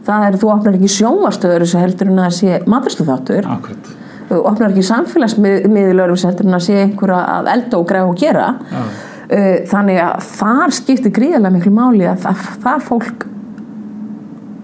Það 0.07 0.25
er 0.27 0.38
þú 0.39 0.51
opnar 0.53 0.77
ekki 0.77 0.91
sjónvastöður 0.94 1.65
þessu 1.65 1.81
heldur 1.81 2.11
en 2.13 2.23
að 2.23 2.35
sé 2.38 2.61
matursluþáttur 2.69 3.50
akkurat. 3.50 3.91
Þú 4.29 4.39
opnar 4.45 4.71
ekki 4.71 4.85
samfélagsmiðlur 4.85 6.13
þessu 6.13 6.30
heldur 6.30 6.47
en 6.47 6.57
að 6.59 6.66
sé 6.69 6.80
einhverja 6.85 7.21
að 7.35 7.51
elda 7.56 7.80
og 7.81 7.87
græða 7.89 8.11
og 8.13 8.19
gera. 8.21 8.49
Já. 8.69 8.83
Eh, 9.30 9.57
þannig 9.69 9.99
að 10.01 10.23
þar 10.25 10.73
skiptir 10.73 11.13
gríðarlega 11.13 11.54
miklu 11.54 11.73
máli 11.75 12.07
að 12.09 12.23
það, 12.23 12.45
það 12.63 12.85
fólk 12.87 13.25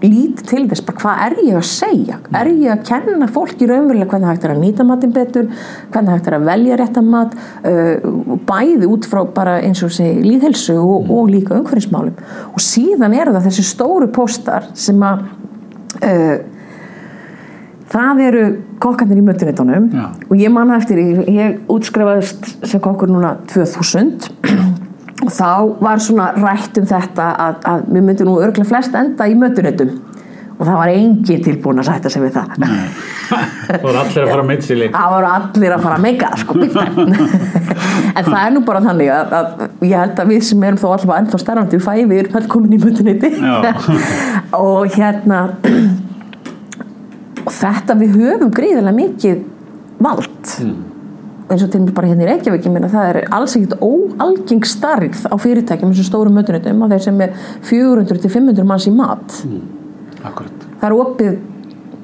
líti 0.02 0.44
til 0.46 0.64
þess 0.70 0.84
bara 0.86 1.00
hvað 1.02 1.22
er 1.26 1.36
ég 1.46 1.58
að 1.58 1.66
segja? 1.70 2.18
Er 2.36 2.50
ég 2.50 2.72
að 2.74 2.82
kenna 2.88 3.28
fólki 3.32 3.68
raunverulega 3.68 4.10
hvernig 4.12 4.30
hægt 4.30 4.46
er 4.46 4.54
að 4.54 4.62
nýta 4.64 4.86
matinn 4.88 5.14
betur 5.16 5.48
hvernig 5.94 6.12
hægt 6.14 6.30
er 6.30 6.38
að 6.38 6.48
velja 6.50 6.80
réttan 6.80 7.08
mat 7.12 7.36
uh, 7.36 8.10
bæði 8.48 8.90
út 8.90 9.08
frá 9.08 9.22
bara 9.36 9.60
eins 9.64 9.84
og 9.86 9.94
segi 9.94 10.24
líðhelsu 10.26 10.76
og, 10.80 11.08
og 11.12 11.30
líka 11.32 11.56
umhverfismálum. 11.56 12.18
Og 12.52 12.62
síðan 12.64 13.16
eru 13.16 13.36
það 13.36 13.48
þessi 13.50 13.66
stóru 13.70 14.10
póstar 14.12 14.68
sem 14.76 15.00
að 15.06 15.24
uh, 16.02 16.36
það 17.92 18.22
eru 18.26 18.46
kokkarnir 18.82 19.20
í 19.20 19.24
mötunetunum 19.24 19.90
og 20.28 20.34
ég 20.38 20.52
manna 20.52 20.78
eftir, 20.80 21.00
ég, 21.00 21.20
ég 21.32 21.60
útskrifaðist 21.72 22.66
sem 22.66 22.82
kokkur 22.82 23.10
núna 23.12 23.36
2000 23.52 24.65
og 25.24 25.30
þá 25.32 25.50
var 25.80 26.02
svona 26.02 26.26
rætt 26.36 26.76
um 26.80 26.86
þetta 26.88 27.30
að, 27.46 27.62
að 27.70 27.86
við 27.88 28.04
myndum 28.04 28.28
nú 28.30 28.36
örglega 28.44 28.68
flest 28.68 28.96
enda 28.98 29.28
í 29.28 29.36
mötunetum 29.38 29.94
og 30.56 30.64
það 30.64 30.78
var 30.78 30.90
engin 30.92 31.42
tilbúin 31.44 31.80
að 31.82 31.88
sætta 31.90 32.10
sig 32.12 32.22
við 32.24 32.36
það. 32.36 32.52
Það 33.66 33.82
voru 33.82 34.00
allir 34.00 34.22
að 34.22 34.30
fara 34.30 34.40
að 34.40 34.48
meitsili 34.50 34.88
það 34.94 35.12
voru 35.12 35.28
allir 35.32 35.74
að 35.74 35.84
fara 35.84 35.98
að 35.98 36.04
meika 36.06 36.30
sko, 36.40 36.56
en 38.16 38.28
það 38.30 38.38
er 38.40 38.54
nú 38.54 38.62
bara 38.68 38.82
þannig 38.86 39.12
að, 39.12 39.36
að 39.36 39.88
ég 39.90 40.00
held 40.00 40.22
að 40.22 40.32
við 40.32 40.46
sem 40.48 40.66
erum 40.68 40.80
þó 40.80 40.86
alltaf 40.94 41.14
ennþá 41.18 41.42
starfandi 41.42 41.76
við 41.76 41.86
fæði 41.88 42.08
við 42.12 42.22
erum 42.22 42.40
öll 42.40 42.50
komin 42.54 42.76
í 42.76 42.80
mötuneti 42.80 43.32
Já. 43.36 43.54
og 44.62 44.96
hérna 44.96 45.42
og 47.46 47.54
þetta 47.60 48.00
við 48.00 48.20
höfum 48.22 48.52
gríðarlega 48.56 49.00
mikið 49.02 49.44
vald 50.06 50.56
eins 51.46 51.62
og 51.62 51.70
til 51.70 51.82
mér 51.82 51.94
bara 51.94 52.10
hérna 52.10 52.24
í 52.24 52.30
Reykjavík 52.30 52.64
ég 52.66 52.72
meina 52.74 52.90
það 52.90 53.10
er 53.10 53.18
alls 53.36 53.54
ekkert 53.58 53.82
óalgeng 53.84 54.64
starð 54.66 55.26
á 55.30 55.34
fyrirtækjum 55.38 55.92
eins 55.92 56.00
og 56.02 56.08
stórum 56.08 56.34
mötunetum 56.38 56.82
á 56.82 56.86
þeir 56.90 57.04
sem 57.04 57.20
er 57.22 57.36
400-500 57.68 58.66
manns 58.66 58.88
í 58.90 58.94
mat. 58.94 59.36
Akkurat. 60.26 60.66
Það 60.80 60.88
er 60.88 60.96
opið 60.96 61.38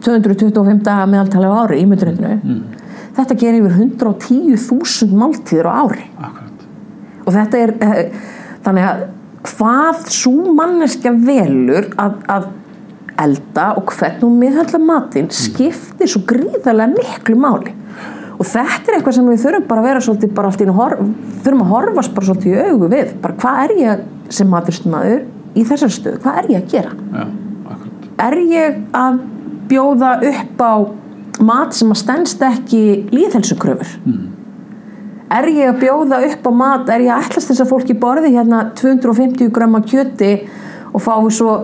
225 0.06 0.84
daga 0.86 1.08
meðaltali 1.10 1.50
á 1.50 1.54
ári 1.62 1.82
í 1.82 1.88
mötunetinu 1.90 2.36
þetta 3.16 3.36
gerir 3.38 3.66
yfir 3.66 3.74
110.000 3.98 5.18
máltíður 5.18 5.68
á 5.68 5.72
ári. 5.84 6.06
Akkurat. 6.16 6.64
Og 7.26 7.34
þetta 7.36 7.60
er 7.60 7.74
eh, 7.84 8.24
þannig 8.64 8.88
að 8.88 9.04
hvað 9.42 10.02
svo 10.14 10.54
manneskja 10.54 11.12
velur 11.18 11.90
að, 12.00 12.18
að 12.30 12.50
elda 13.22 13.68
og 13.78 13.90
hvernig 13.92 14.22
hún 14.24 14.38
miðhaldla 14.40 14.80
matinn 14.82 15.30
skiptir 15.34 16.10
svo 16.10 16.22
gríðarlega 16.30 16.94
miklu 16.94 17.38
máli 17.38 17.74
og 18.42 18.48
þetta 18.50 18.90
er 18.90 18.98
eitthvað 18.98 19.16
sem 19.18 19.28
við 19.30 19.44
þurfum 19.44 19.68
bara 19.68 19.82
að 19.82 19.88
vera 19.88 20.02
svolítið 20.06 20.34
bara 20.38 20.50
allt 20.50 20.64
í 20.64 20.66
þurfum 20.66 21.62
að 21.62 21.72
horfast 21.72 22.16
bara 22.16 22.28
svolítið 22.28 22.56
í 22.56 22.64
augu 22.66 22.90
við. 22.90 23.12
Bara 23.22 23.38
hvað 23.42 23.62
er 23.62 23.74
ég 23.78 24.02
sem 24.32 24.50
matursmaður 24.50 25.22
í 25.54 25.64
þessar 25.68 25.92
stöðu, 25.92 26.22
hvað 26.24 26.40
er 26.40 26.50
ég 26.52 26.62
að 26.62 26.72
gera? 26.72 26.92
Já, 27.12 27.24
er 28.26 28.38
ég 28.48 28.78
að 28.96 29.22
bjóða 29.70 30.12
upp 30.32 30.62
á 30.62 30.74
mat 31.42 31.74
sem 31.76 31.90
að 31.92 32.00
stendst 32.02 32.42
ekki 32.44 32.82
líðhelsukröfur 33.12 33.92
er 35.32 35.48
ég 35.48 35.70
að 35.70 35.78
bjóða 35.80 36.18
upp 36.28 36.48
á 36.48 36.52
mat 36.52 36.90
er 36.92 37.06
ég 37.06 37.14
að 37.14 37.28
ætlast 37.28 37.50
þess 37.50 37.64
að 37.64 37.70
fólki 37.70 37.96
borði 37.98 38.34
hérna 38.34 38.66
250 38.78 39.52
gramma 39.54 39.80
kjöti 39.86 40.32
og 40.92 41.00
fái 41.02 41.30
svo 41.32 41.54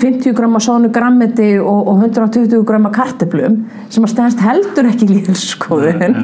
50 0.00 0.34
gramma 0.36 0.60
sónu 0.62 0.90
grammeti 0.94 1.50
og, 1.60 1.88
og 1.90 2.04
120 2.04 2.64
gramma 2.68 2.92
karteblum 2.94 3.60
sem 3.92 4.06
að 4.06 4.14
stendst 4.14 4.44
heldur 4.44 4.88
ekki 4.90 5.08
líðhelsuskoðun 5.12 6.20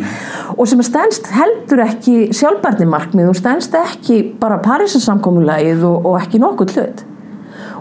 og 0.56 0.62
sem 0.68 0.82
að 0.82 0.88
stendst 0.90 1.30
heldur 1.34 1.84
ekki 1.86 2.16
sjálfbærnimarkmið 2.36 3.32
og 3.32 3.38
stendst 3.38 3.76
ekki 3.78 4.22
bara 4.40 4.60
Parísasamkomulagið 4.64 5.84
og, 5.86 6.10
og 6.10 6.18
ekki 6.20 6.40
nokkuð 6.42 6.76
hlut. 6.76 7.02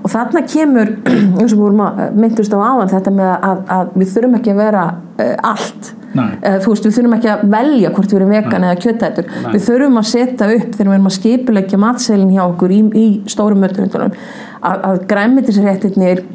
Og 0.06 0.12
þarna 0.14 0.44
kemur 0.48 0.92
eins 1.40 1.52
og 1.52 1.58
við 1.58 1.64
vorum 1.64 1.86
að 1.88 2.18
myndust 2.20 2.54
á 2.54 2.60
áðan 2.62 2.92
þetta 2.94 3.14
með 3.16 3.32
að, 3.36 3.62
að 3.78 3.94
við 3.96 4.12
þurfum 4.16 4.40
ekki 4.40 4.54
að 4.54 4.62
vera 4.62 4.88
uh, 4.94 5.36
allt 5.54 5.94
Nei. 6.16 6.30
uh, 6.40 6.58
þú 6.64 6.72
veist 6.74 6.88
við 6.88 6.96
þurfum 6.98 7.18
ekki 7.18 7.32
að 7.34 7.44
velja 7.56 7.92
hvort 7.96 8.14
við 8.14 8.20
erum 8.22 8.34
vegan 8.36 8.68
eða 8.70 8.80
kjötætur. 8.86 9.30
Nei. 9.44 9.52
við 9.56 9.68
þurfum 9.68 10.02
að 10.02 10.10
setja 10.14 10.50
upp 10.56 10.72
þegar 10.72 10.90
við 10.90 10.96
erum 10.96 11.12
að 11.12 11.18
skipulegja 11.20 11.82
matselin 11.82 12.34
hjá 12.36 12.44
okkur 12.46 12.76
í, 12.76 12.82
í 12.96 13.06
stórum 13.32 13.62
möturhundunum 13.66 14.16
að, 14.16 14.88
að 14.90 15.06
græmitisréttirnir 15.12 16.26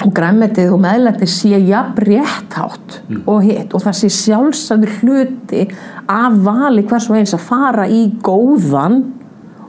og 0.00 0.12
græmitið 0.16 0.72
og 0.72 0.80
meðlættir 0.80 1.28
sé 1.28 1.58
jafn 1.68 2.04
rétthátt 2.08 3.00
og 3.28 3.44
hitt 3.44 3.74
og 3.76 3.84
það 3.84 3.96
sé 3.98 4.10
sjálfsagður 4.16 4.94
hluti 5.00 5.64
af 6.08 6.38
vali 6.44 6.84
hvers 6.88 7.08
og 7.10 7.18
eins 7.18 7.34
að 7.36 7.44
fara 7.44 7.88
í 7.90 8.06
góðan 8.24 9.02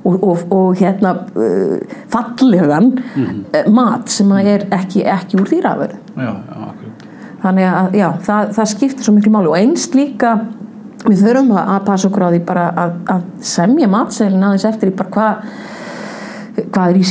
og, 0.02 0.16
og, 0.16 0.46
og 0.56 0.80
hérna 0.80 1.14
uh, 1.36 1.98
fallegan 2.12 2.94
uh, 2.98 3.68
mat 3.74 4.10
sem 4.12 4.32
er 4.40 4.66
ekki, 4.74 5.04
ekki 5.06 5.42
úr 5.42 5.52
dýraföru 5.52 6.00
já, 6.16 6.32
já, 6.32 6.81
þannig 7.42 7.70
að 7.72 8.00
já, 8.00 8.08
það, 8.28 8.56
það 8.58 8.72
skiptir 8.76 9.08
svo 9.08 9.16
miklu 9.16 9.34
máli. 9.34 9.52
Og 9.52 9.60
einst 9.60 9.98
líka 9.98 10.36
við 11.02 11.24
þurfum 11.24 11.54
að, 11.56 11.70
að 11.76 11.86
passa 11.90 12.10
okkur 12.10 12.26
á 12.26 12.30
því 12.30 12.42
bara 12.48 12.66
að, 12.84 12.96
að 13.16 13.28
semja 13.52 13.90
matseilin 13.92 14.48
aðeins 14.48 14.68
eftir 14.70 14.92
í 14.92 14.98
bara 14.98 15.14
hvað 15.16 15.54
hvað 16.72 16.94
er 16.94 17.02
í 17.02 17.06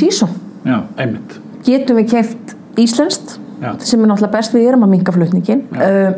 einmitt. 1.00 1.36
Getum 1.64 2.00
við 2.00 2.10
keft 2.14 2.56
íslenskt 2.80 3.36
Já. 3.60 3.74
sem 3.84 4.00
er 4.00 4.08
náttúrulega 4.08 4.36
best 4.38 4.56
við 4.56 4.70
erum 4.70 4.86
að 4.86 4.92
minka 4.94 5.12
flutningin 5.12 5.66
uh, 5.76 6.12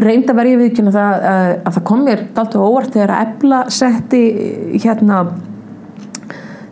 reynda 0.00 0.34
verið 0.36 0.60
viðkynna 0.64 0.92
það 0.92 1.26
uh, 1.30 1.50
að 1.64 1.76
það 1.76 1.86
kom 1.90 2.04
mér 2.04 2.24
dalt 2.36 2.56
og 2.58 2.66
óvart 2.68 2.96
þegar 2.96 3.14
að 3.14 3.26
ebla 3.28 3.60
setti 3.72 4.22
hérna 4.82 5.20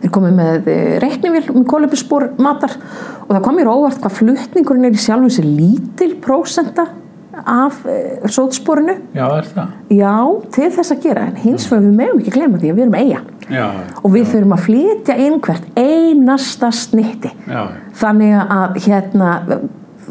þeir 0.03 0.11
komið 0.17 0.35
með 0.39 0.73
reiknivél 1.03 1.45
með 1.47 1.69
kólubispor 1.71 2.27
matar 2.43 2.75
og 3.23 3.31
það 3.31 3.45
kom 3.45 3.57
mér 3.59 3.71
óvart 3.71 4.01
hvað 4.03 4.17
flutningurinn 4.19 4.89
er 4.89 4.97
í 4.97 5.01
sjálfu 5.01 5.31
sér 5.37 5.47
lítil 5.47 6.11
prósenta 6.23 6.89
af 7.33 7.79
uh, 7.89 8.25
sótsporinu. 8.29 8.93
Já, 9.15 9.23
er 9.25 9.47
það? 9.49 9.69
Já, 9.89 10.17
til 10.53 10.67
þess 10.75 10.93
að 10.93 11.05
gera. 11.07 11.23
En 11.31 11.39
hins 11.41 11.65
vegar 11.69 11.85
við 11.87 11.95
meðum 11.97 12.19
ekki 12.21 12.33
glemma 12.35 12.59
því 12.61 12.69
að 12.69 12.77
við 12.77 12.85
erum 12.85 12.97
eiga 12.99 13.21
já, 13.49 13.63
og 14.03 14.13
við 14.13 14.27
þurfum 14.29 14.53
að 14.53 14.65
flytja 14.67 15.15
inn 15.23 15.39
hvert 15.43 15.79
einasta 15.79 16.69
snitti. 16.77 17.33
Já, 17.49 17.63
þannig 18.03 18.37
að 18.43 18.77
hérna 18.85 19.31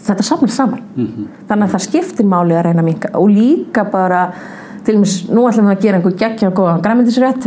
þetta 0.02 0.26
samlar 0.26 0.52
saman. 0.52 0.82
Þannig 1.49 1.68
að 1.68 1.72
það 1.76 1.87
skiptir 1.87 2.28
máli 2.28 2.58
að 2.58 2.66
reyna 2.68 2.82
að 2.82 2.88
minka 2.90 3.14
og 3.20 3.30
líka 3.30 3.87
bara 3.92 4.26
til 4.82 4.96
og 4.99 5.04
með 5.04 5.16
nú 5.30 5.46
ætlum 5.46 5.68
við 5.68 5.76
að 5.76 5.82
gera 5.84 5.99
einhver 6.00 6.16
geggja 6.18 6.49
og 6.49 6.56
góðan 6.58 6.82
græmyndisrétt 6.82 7.46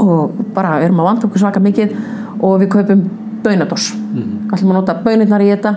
og 0.00 0.36
bara 0.54 0.78
erum 0.82 1.00
að 1.02 1.08
vanda 1.10 1.28
okkur 1.28 1.42
svaka 1.42 1.62
mikið 1.62 1.96
og 2.40 2.60
við 2.62 2.70
kaupum 2.76 3.02
bönadós 3.42 3.90
ætlum 4.52 4.72
að 4.72 4.78
nota 4.78 4.94
bönirnar 5.02 5.42
í 5.42 5.50
þetta. 5.50 5.74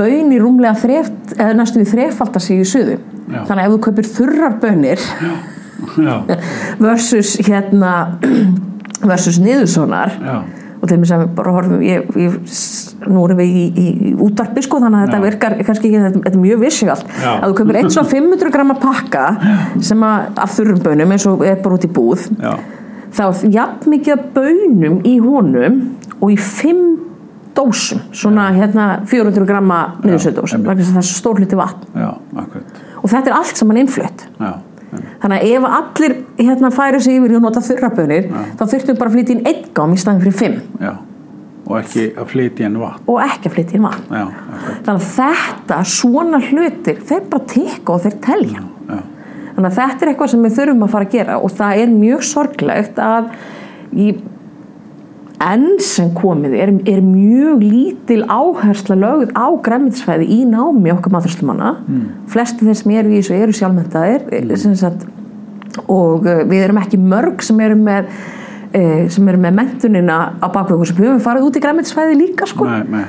Bön 0.00 0.32
í 0.32 0.38
rúmlega 0.40 0.74
þreft 0.80 1.34
eða 1.36 1.56
næstu 1.58 1.82
við 1.82 1.90
þrefaldar 1.94 2.42
sig 2.44 2.62
í 2.62 2.68
suðu. 2.68 2.98
Já. 3.30 3.44
þannig 3.46 3.62
að 3.62 3.68
ef 3.68 3.74
þú 3.74 3.80
kaupir 3.84 4.08
þurrar 4.10 4.56
bönir 4.62 5.02
já, 6.02 6.14
versus 6.84 7.36
hérna 7.46 7.92
versus 9.10 9.38
niðursonar 9.42 10.16
já, 10.16 10.36
og 10.80 10.88
til 10.88 10.98
þess 11.02 11.12
að 11.14 11.22
við 11.22 11.32
bara 11.36 11.52
horfum 11.54 11.82
ég, 11.84 12.06
ég, 12.16 12.36
nú 13.10 13.24
erum 13.26 13.40
við 13.40 13.50
í, 13.52 13.64
í, 13.68 13.86
í 14.10 14.12
útvarpi 14.24 14.64
sko 14.64 14.80
þannig 14.80 15.00
að 15.00 15.06
þetta 15.06 15.18
Já. 15.18 15.24
virkar 15.26 15.56
kannski 15.60 15.90
ekki, 15.90 16.02
þetta, 16.06 16.22
þetta 16.24 16.38
er 16.38 16.44
mjög 16.44 16.62
vissjalt 16.64 17.04
Já. 17.10 17.30
að 17.32 17.44
þú 17.44 17.58
köpir 17.60 17.80
einn 17.80 17.92
svona 17.94 18.12
500 18.14 18.54
gramma 18.54 18.76
pakka 18.80 19.24
sem 19.90 20.06
að, 20.08 20.30
af 20.46 20.54
þurrum 20.56 20.80
bönum 20.86 21.14
eins 21.16 21.26
og 21.28 21.44
er 21.46 21.60
bara 21.64 21.76
út 21.76 21.84
í 21.84 21.92
búð 22.00 22.26
já, 22.40 22.54
þá 23.16 23.22
er 23.26 23.44
jafn 23.58 23.94
mikið 23.94 24.24
bönum 24.38 24.98
í 25.04 25.14
honum 25.24 25.78
og 26.20 26.32
í 26.32 26.38
5 26.40 26.82
dósum 27.56 28.00
svona 28.14 28.48
hérna 28.54 28.88
400 29.10 29.44
gramma 29.48 29.82
niðursöðdósum 30.04 30.60
einmitt. 30.60 30.70
vegna 30.70 30.82
þess 30.84 30.90
að 30.90 30.96
það 30.96 31.04
er 31.04 31.08
svo 31.10 31.20
stór 31.20 31.40
hluti 31.42 31.58
vatn 31.58 32.02
já, 32.06 32.10
og 33.02 33.08
þetta 33.10 33.32
er 33.32 33.36
allt 33.36 33.60
saman 33.60 33.80
innflutt 33.82 34.26
já. 34.38 34.52
Þannig 34.90 35.36
að 35.36 35.52
ef 35.54 35.66
allir 35.78 36.14
hérna 36.40 36.70
færu 36.74 37.00
sig 37.04 37.18
yfir 37.20 37.36
að 37.36 37.44
nota 37.44 37.60
þurrabönir 37.62 38.26
þá 38.58 38.64
þurftum 38.72 38.98
bara 38.98 39.10
að 39.10 39.14
flytja 39.18 39.34
inn 39.36 39.44
einn 39.46 39.62
gám 39.76 39.92
í 39.94 40.00
staðin 40.02 40.24
fyrir 40.24 40.38
fimm. 40.40 40.58
Já. 40.82 40.92
Og 41.70 41.76
ekki 41.78 42.04
að 42.18 42.26
flytja 42.32 42.66
inn 42.66 42.78
vatn. 42.82 43.04
Og 43.06 43.20
ekki 43.22 43.46
að 43.46 43.54
flytja 43.54 43.76
inn 43.78 43.84
vatn. 43.86 44.08
já, 44.10 44.24
Þannig 44.88 44.96
að 44.96 45.04
þetta, 45.14 45.76
svona 45.86 46.40
hlutir, 46.48 46.98
þeir 47.06 47.22
bara 47.30 47.44
tikka 47.52 47.94
og 47.94 48.02
þeir 48.06 48.16
telja. 48.26 48.64
já, 48.90 48.98
Þannig 49.54 49.68
að 49.70 49.76
þetta 49.78 50.04
er 50.06 50.10
eitthvað 50.10 50.32
sem 50.34 50.42
við 50.48 50.56
þurfum 50.58 50.82
að 50.86 50.92
fara 50.96 51.06
að 51.06 51.14
gera 51.14 51.38
og 51.38 51.54
það 51.60 51.82
er 51.84 51.94
mjög 51.94 52.26
sorglegt 52.26 52.98
að 53.04 53.30
í 53.94 54.08
enn 55.40 55.78
sem 55.80 56.10
komið 56.16 56.56
er, 56.60 56.72
er 56.90 57.00
mjög 57.04 57.62
lítil 57.64 58.20
áhersla 58.28 58.96
lögð 58.98 59.32
á 59.32 59.48
græmitisfæði 59.64 60.28
í 60.36 60.40
námi 60.48 60.92
okkar 60.92 61.14
maðurslumanna. 61.14 61.72
Mm. 61.86 62.02
Flesti 62.30 62.66
þeir 62.66 62.80
sem 62.82 62.92
eru 63.00 63.12
í 63.12 63.20
þessu 63.20 63.38
eru 63.38 63.56
sjálfmyndaðir 63.56 64.26
mm. 64.28 65.08
og 65.86 66.28
uh, 66.28 66.42
við 66.50 66.66
erum 66.66 66.82
ekki 66.82 67.00
mörg 67.00 67.46
sem 67.46 67.60
eru 67.64 67.78
með 67.80 68.12
uh, 68.74 69.04
sem 69.12 69.28
eru 69.32 69.42
með 69.42 69.56
mentunina 69.60 70.18
á 70.38 70.46
bakvöku 70.52 70.88
sem 70.88 71.00
höfum 71.00 71.22
farið 71.24 71.46
út 71.48 71.58
í 71.58 71.62
græmitisfæði 71.64 72.18
líka 72.18 72.48
sko. 72.50 72.68
nei, 72.68 72.82
nei. 72.90 73.04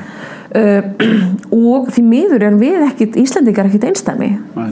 Uh, 0.51 0.87
og 1.71 1.91
því 1.95 2.01
miður 2.03 2.43
er 2.49 2.57
við 2.59 2.81
ekkit 2.89 3.15
Íslandingar 3.21 3.69
ekkit 3.69 3.85
einstæmi 3.87 4.31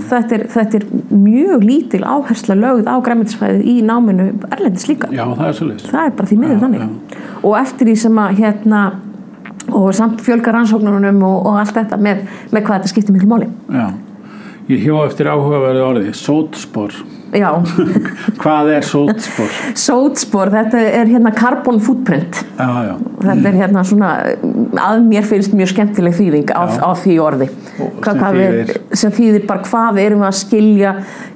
þetta 0.10 0.36
er, 0.36 0.42
þetta 0.52 0.82
er 0.82 0.88
mjög 1.14 1.64
lítil 1.64 2.02
áhersla 2.04 2.58
lögð 2.60 2.90
á 2.92 2.96
græmitisfæðið 3.06 3.70
í 3.70 3.78
náminu 3.88 4.32
erlendis 4.52 4.90
líka. 4.92 5.08
Já, 5.16 5.24
það 5.38 5.54
er 5.54 5.86
það 5.86 6.02
er 6.04 6.18
bara 6.18 6.32
því 6.32 6.40
miður 6.42 6.58
Já, 6.58 6.64
þannig. 6.66 7.22
og 7.40 7.56
eftir 7.62 7.88
því 7.92 7.96
sem 8.04 8.20
að 8.26 8.42
hérna 8.44 8.82
og 9.70 9.90
samt 9.96 10.22
fjölga 10.26 10.52
rannsóknunum 10.54 11.24
og, 11.24 11.48
og 11.48 11.58
allt 11.62 11.76
þetta 11.78 12.00
með, 12.02 12.24
með 12.52 12.66
hvað 12.66 12.80
þetta 12.80 12.92
skiptir 12.92 13.16
miklu 13.16 13.30
máli. 13.30 13.50
Já, 13.70 13.88
ég 14.70 14.84
hjó 14.86 15.00
eftir 15.06 15.30
áhugaverði 15.32 15.82
orði 15.86 16.12
sótspor. 16.18 16.94
Já, 17.30 17.50
hvað 18.42 18.70
er 18.74 18.86
sótspor? 18.90 19.52
Sótspor 19.78 20.50
þetta 20.54 20.80
er 21.02 21.10
hérna 21.12 21.32
carbon 21.38 21.78
footprint. 21.84 22.40
Já, 22.58 22.70
já, 22.88 22.96
þetta 23.26 23.52
er 23.52 23.58
hérna 23.60 23.84
svona 23.86 24.10
að 24.82 25.04
mér 25.10 25.28
finnst 25.30 25.54
mjög 25.58 25.72
skemmtileg 25.76 26.18
þýðing 26.18 26.54
á, 26.54 26.62
Já. 26.70 26.82
á 26.86 26.90
því 26.98 27.18
orði. 27.26 27.50
Og 27.80 28.00
Hvað- 28.02 28.20
sem 28.24 28.40
þýðir? 28.40 28.74
sem 29.04 29.14
þýðir 29.20 29.46
bara 29.50 29.66
hvað 29.70 30.02
erum 30.06 30.24
við 30.26 30.30
að 30.32 30.40
skilja 30.42 30.94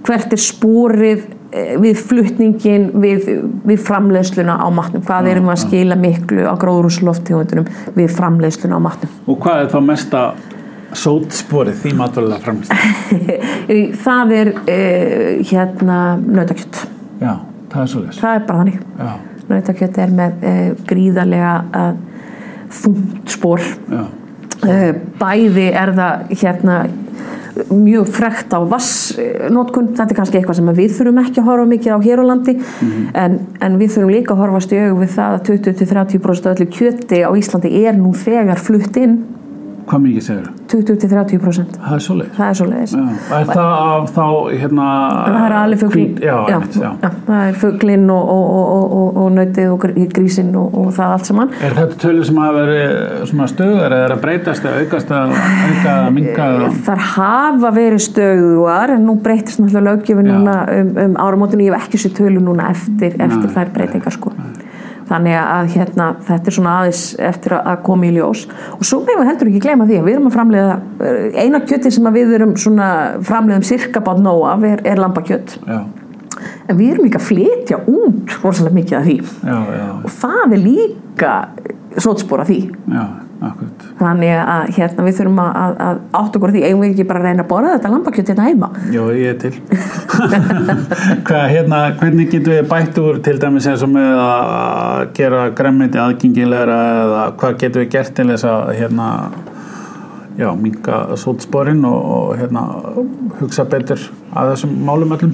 hvert 0.08 0.34
er 0.34 0.42
spórið 0.44 1.22
eh, 1.54 1.76
við 1.84 2.02
flutningin 2.10 2.90
við, 3.06 3.30
við 3.70 3.84
framleiðsluna 3.86 4.58
á 4.62 4.68
matnum. 4.74 5.06
Hvað 5.06 5.30
erum 5.34 5.50
við 5.50 5.56
að 5.58 5.62
skila 5.68 6.00
miklu 6.00 6.48
á 6.50 6.54
gróðrúsloftegundunum 6.58 7.70
við 7.98 8.18
framleiðsluna 8.18 8.82
á 8.82 8.86
matnum. 8.90 9.14
Og 9.30 9.38
hvað 9.46 9.62
er 9.68 9.72
þá 9.74 9.80
mesta 9.94 10.24
sótsporið 11.00 11.86
í 11.90 11.94
matvælega 11.98 12.40
framlýst 12.44 14.00
það 14.04 14.34
er 14.40 14.54
uh, 14.54 15.44
hérna 15.50 16.00
nautakjött 16.24 16.82
já, 17.22 17.38
það 17.74 17.80
er 17.84 17.94
svo 17.94 18.04
leys 18.06 18.24
það 18.24 18.40
er 18.40 18.50
bara 18.50 18.64
þannig. 18.64 18.82
Nautakjött 19.44 19.98
er 20.00 20.18
með 20.18 20.44
uh, 20.50 20.66
gríðarlega 20.90 21.54
uh, 21.76 21.94
þungt 22.82 23.34
spór 23.38 23.64
já, 23.64 24.04
uh, 24.04 24.92
bæði 25.22 25.70
er 25.72 25.96
það 25.98 26.36
hérna 26.44 26.84
mjög 27.70 28.08
frekt 28.10 28.54
á 28.56 28.60
vassnótkun 28.66 29.92
þetta 29.94 30.10
er 30.10 30.18
kannski 30.18 30.40
eitthvað 30.40 30.58
sem 30.58 30.72
við 30.74 30.96
þurfum 30.98 31.20
ekki 31.22 31.42
að 31.42 31.50
horfa 31.52 31.68
mikið 31.70 31.94
á 31.94 32.00
hér 32.02 32.22
á 32.22 32.26
landi. 32.26 32.56
En, 33.14 33.36
en 33.62 33.78
við 33.78 33.94
þurfum 33.94 34.14
líka 34.14 34.34
að 34.34 34.42
horfast 34.42 34.74
í 34.74 34.80
augum 34.82 35.04
við 35.04 35.14
það 35.14 35.38
að 35.38 35.44
20-30% 35.52 36.50
öllu 36.54 36.68
kjöti 36.74 37.22
á 37.22 37.30
Íslandi 37.38 37.74
er 37.84 38.00
nú 38.00 38.16
þegar 38.18 38.62
flutt 38.64 38.98
inn 38.98 39.20
Hvað 39.84 40.00
mikið 40.08 40.24
segir 40.28 40.44
þú? 40.48 40.60
20-30% 40.74 41.74
Það 41.84 41.94
er 41.96 42.02
svoleið. 42.04 42.30
það 42.38 42.48
er 42.50 42.56
svo 42.58 42.66
leiðis 42.70 42.94
Já, 42.94 43.02
er 43.38 43.50
það 43.50 43.74
af 43.84 44.06
þá, 44.16 44.24
hérna... 44.62 44.86
það 45.28 45.44
er 45.48 45.56
alveg 45.58 45.82
fuglin 45.84 46.08
hvít- 46.08 46.24
Já, 46.24 46.36
einmitt, 46.54 46.78
já. 46.82 46.90
það 47.28 47.42
er 47.50 47.58
fuglin 47.62 48.06
og, 48.14 48.32
og, 48.36 48.46
og, 48.58 48.96
og, 49.00 49.20
og 49.24 49.28
nautið 49.38 49.74
og 49.74 49.78
gr- 49.84 50.08
grísinn 50.16 50.50
og, 50.58 50.78
og 50.82 50.88
það 50.96 51.14
allt 51.18 51.30
saman. 51.30 51.52
Er 51.68 51.76
þetta 51.78 52.00
tölur 52.06 52.26
sem 52.30 52.40
hafa 52.42 52.56
verið 52.64 53.28
svona 53.34 53.48
stöðar 53.52 53.98
eða 53.98 54.08
er 54.08 54.16
að 54.16 54.24
breytast 54.24 54.66
eða 54.66 54.82
aukast 54.88 55.14
að 55.20 55.36
auka 55.36 55.94
eða 55.98 56.10
minka 56.18 56.50
eða... 56.56 56.72
þar 56.90 57.04
hafa 57.12 57.74
verið 57.78 58.04
stöðuar 58.08 58.96
en 58.98 59.06
nú 59.10 59.18
breytist 59.28 59.62
náttúrulega 59.62 59.88
löggjöfin 59.92 60.32
Já. 60.32 60.34
núna 60.40 60.58
um, 60.80 60.92
um 61.06 61.20
áramótinu, 61.28 61.68
ég 61.68 61.76
hef 61.78 61.88
ekki 61.90 62.02
sér 62.08 62.16
tölu 62.18 62.42
núna 62.44 62.72
eftir, 62.74 63.14
eftir 63.20 63.54
þær 63.54 63.74
breytingar 63.78 64.16
sko 64.18 64.34
þannig 65.10 65.36
að 65.40 65.72
hérna, 65.76 66.08
þetta 66.28 66.48
er 66.52 66.56
svona 66.58 66.76
aðeins 66.82 67.02
eftir 67.20 67.56
að- 67.58 67.82
koma 67.84 68.06
í 68.06 68.12
ljós. 68.16 68.46
Og 68.78 68.86
svo 68.88 69.02
við 69.06 69.26
heldur 69.28 69.48
ekki 69.52 69.64
gleyma 69.66 69.86
því 69.90 69.98
að 70.00 70.06
við 70.08 70.14
erum 70.16 70.30
að 70.30 70.38
framleiða 70.38 70.78
eh, 71.02 71.42
eina 71.44 71.60
kjöti 71.60 71.92
sem 71.92 72.04
við 72.14 72.34
erum 72.38 72.56
svona 72.56 72.88
framleiðum 73.22 73.64
cirka 73.68 74.00
bát 74.00 74.22
nóg 74.24 74.46
af 74.48 74.64
er, 74.64 74.82
er 74.86 75.02
lambakjött 75.04 75.58
en 76.68 76.78
við 76.78 76.94
erum 76.94 77.06
líka 77.06 77.20
að 77.20 77.28
flytja 77.30 77.78
út 77.88 78.34
rosalega 78.44 78.76
mikið 78.76 78.98
af 78.98 79.06
því. 79.08 79.18
Já, 79.44 79.58
já, 79.78 79.86
og 80.04 80.12
það 80.22 80.54
er 80.58 80.62
líka 80.64 81.34
sótspor 82.04 82.42
af 82.44 82.48
því. 82.50 82.58
Já, 82.90 83.04
akkurat. 83.50 83.86
þannig 84.00 84.34
að 84.40 84.72
hérna, 84.78 85.06
við 85.08 85.18
þurfum 85.20 85.42
að, 85.44 85.52
að, 85.64 85.76
að 85.88 86.02
átt 86.20 86.38
okkur 86.40 86.54
því, 86.54 86.64
eigum 86.68 86.84
við 86.84 86.94
ekki 86.94 87.06
bara 87.10 87.22
að 87.22 87.28
reyna 87.28 87.46
að 87.46 87.50
borða 87.52 87.74
þetta 87.76 87.92
lambakjöt 87.94 88.32
hérna 88.32 88.48
heima 88.48 88.70
Jó, 88.94 89.04
ég 89.18 89.32
er 89.32 89.40
til. 89.42 89.54
Hvað, 91.28 91.46
hérna, 91.54 91.80
hvernig 92.02 92.34
getum 92.34 92.56
við 92.56 92.68
bætt 92.74 93.00
úr 93.04 93.22
til 93.26 93.38
dæmis 93.42 93.70
eins 93.70 93.86
og 93.86 93.94
með 93.94 94.22
að 94.24 95.06
gera 95.20 95.46
græmmiti 95.58 96.02
aðgengilegra 96.04 96.82
eða 97.06 97.24
hvað 97.40 97.58
getum 97.64 97.86
við 97.86 97.96
gert 97.98 98.14
til 98.18 98.28
þess 98.32 98.50
að 98.50 98.74
hérna, 98.82 99.08
já, 100.40 100.50
minka 100.60 101.02
sótsporin 101.20 101.84
og, 101.90 102.14
og 102.18 102.38
hérna, 102.42 102.68
hugsa 103.42 103.68
betur 103.70 104.06
að 104.34 104.54
þessum 104.54 104.78
málum 104.88 105.18
öllum? 105.18 105.34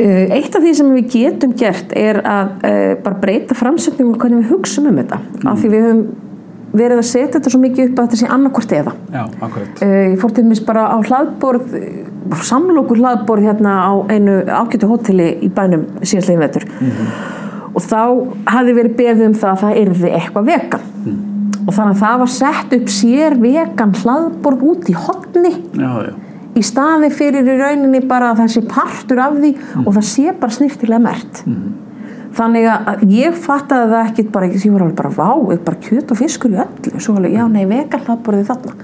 Uh, 0.00 0.30
Eitt 0.32 0.54
af 0.54 0.62
því 0.62 0.72
sem 0.78 0.90
við 0.94 1.06
getum 1.12 1.52
gert 1.58 1.90
er 1.98 2.20
að 2.22 2.52
uh, 2.64 2.92
bara 3.02 3.18
breyta 3.20 3.56
framsetningum 3.58 4.14
og 4.14 4.22
hvernig 4.22 4.44
við 4.44 4.52
hugsum 4.54 4.86
um 4.88 5.00
þetta 5.00 5.18
af 5.50 5.58
því 5.58 5.70
við 5.72 5.86
höfum 5.86 6.04
verið 6.72 7.00
að 7.00 7.08
setja 7.08 7.32
þetta 7.38 7.52
svo 7.52 7.60
mikið 7.64 7.88
upp 7.88 7.98
að 7.98 8.06
þetta 8.08 8.20
sé 8.20 8.30
annarkvort 8.36 8.74
eða. 8.78 8.94
Já, 9.14 9.22
akkurat. 9.46 9.82
uh, 9.82 9.98
ég 10.12 10.16
fór 10.22 10.34
til 10.36 10.44
dæmis 10.46 10.62
bara 10.66 10.86
á 10.94 10.96
hlaðborð 11.02 11.74
samlokur 12.46 13.00
hlaðborð 13.00 13.48
hérna 13.48 13.74
á 13.90 13.92
einu 14.12 14.36
ágætu 14.46 14.86
hóteli 14.90 15.32
í 15.42 15.50
bænum 15.50 15.86
síðastlegin 16.02 16.44
vetur. 16.44 16.66
Og 17.74 17.82
þá 17.82 18.00
hafði 18.50 18.76
verið 18.76 18.96
beðið 18.98 19.26
um 19.28 19.36
það 19.40 19.50
að 19.50 19.60
það 19.64 19.80
yrði 19.82 20.12
eitthvað 20.18 20.48
vegan. 20.50 20.88
Og 21.60 21.74
þannig 21.76 21.92
að 21.92 22.00
það 22.00 22.18
var 22.22 22.30
sett 22.34 22.72
upp 22.78 22.90
sér 22.90 23.36
vegan 23.42 23.94
hlaðborð 24.00 24.62
út 24.70 24.88
í 24.90 24.94
hotni 24.96 25.52
Já, 25.76 25.90
já, 26.06 26.12
í 26.56 26.62
staði 26.66 27.10
fyrir 27.14 27.46
í 27.46 27.56
rauninni 27.60 28.00
bara 28.10 28.32
að 28.32 28.40
það 28.42 28.54
sé 28.54 28.62
partur 28.70 29.20
af 29.22 29.36
því 29.36 29.50
og 29.84 29.90
það 29.98 30.06
sé 30.08 30.32
bara 30.40 30.56
snirtilega 30.56 31.02
mert 31.04 31.42
þannig 32.36 32.66
að 32.70 33.04
ég 33.10 33.36
fattaði 33.42 33.92
það 33.92 34.08
ekkit 34.10 34.32
bara, 34.34 34.48
ég 34.50 34.72
var 34.74 34.84
alveg 34.86 34.98
bara 34.98 35.12
vá, 35.14 35.30
bara 35.66 35.78
kjöt 35.82 36.12
og 36.14 36.20
fiskur 36.20 36.52
í 36.54 36.58
öllu 36.62 37.00
svo 37.02 37.16
alveg, 37.18 37.36
já 37.36 37.46
nei, 37.50 37.64
vegan 37.70 38.04
hlaðborðið 38.06 38.50
þarna 38.50 38.74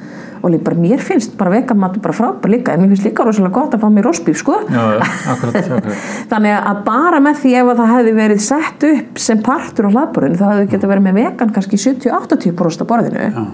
og 0.47 0.53
líka 0.53 0.67
bara, 0.69 0.79
mér 0.79 1.03
finnst 1.03 1.37
bara 1.39 1.53
vegan 1.55 1.81
matur 1.81 2.03
bara 2.05 2.17
frábær 2.17 2.53
líka, 2.53 2.75
en 2.75 2.83
mér 2.83 2.93
finnst 2.93 3.07
líka 3.07 3.27
rosalega 3.27 3.55
gott 3.55 3.77
að 3.77 3.85
fá 3.85 3.93
mér 3.93 4.07
rosbíf, 4.07 4.41
sko 4.43 4.59
já, 4.67 4.83
já, 4.97 5.05
akkurat, 5.33 5.61
akkurat. 5.79 6.09
þannig 6.33 6.57
að 6.73 6.83
bara 6.89 7.21
með 7.25 7.41
því 7.45 7.55
ef 7.61 7.71
að 7.71 7.83
það 7.83 7.93
hefði 7.95 8.17
verið 8.19 8.43
sett 8.47 8.89
upp 8.91 9.23
sem 9.27 9.45
partur 9.47 9.89
á 9.89 9.95
hlaðborðinu 9.95 10.41
þá 10.41 10.47
hefði 10.51 10.73
getað 10.75 10.93
verið 10.95 11.07
með 11.07 11.21
vegan 11.21 11.55
kannski 11.57 11.81
70-80% 11.87 12.83
á 12.83 12.91
borðinu 12.91 13.29
Já. 13.31 13.45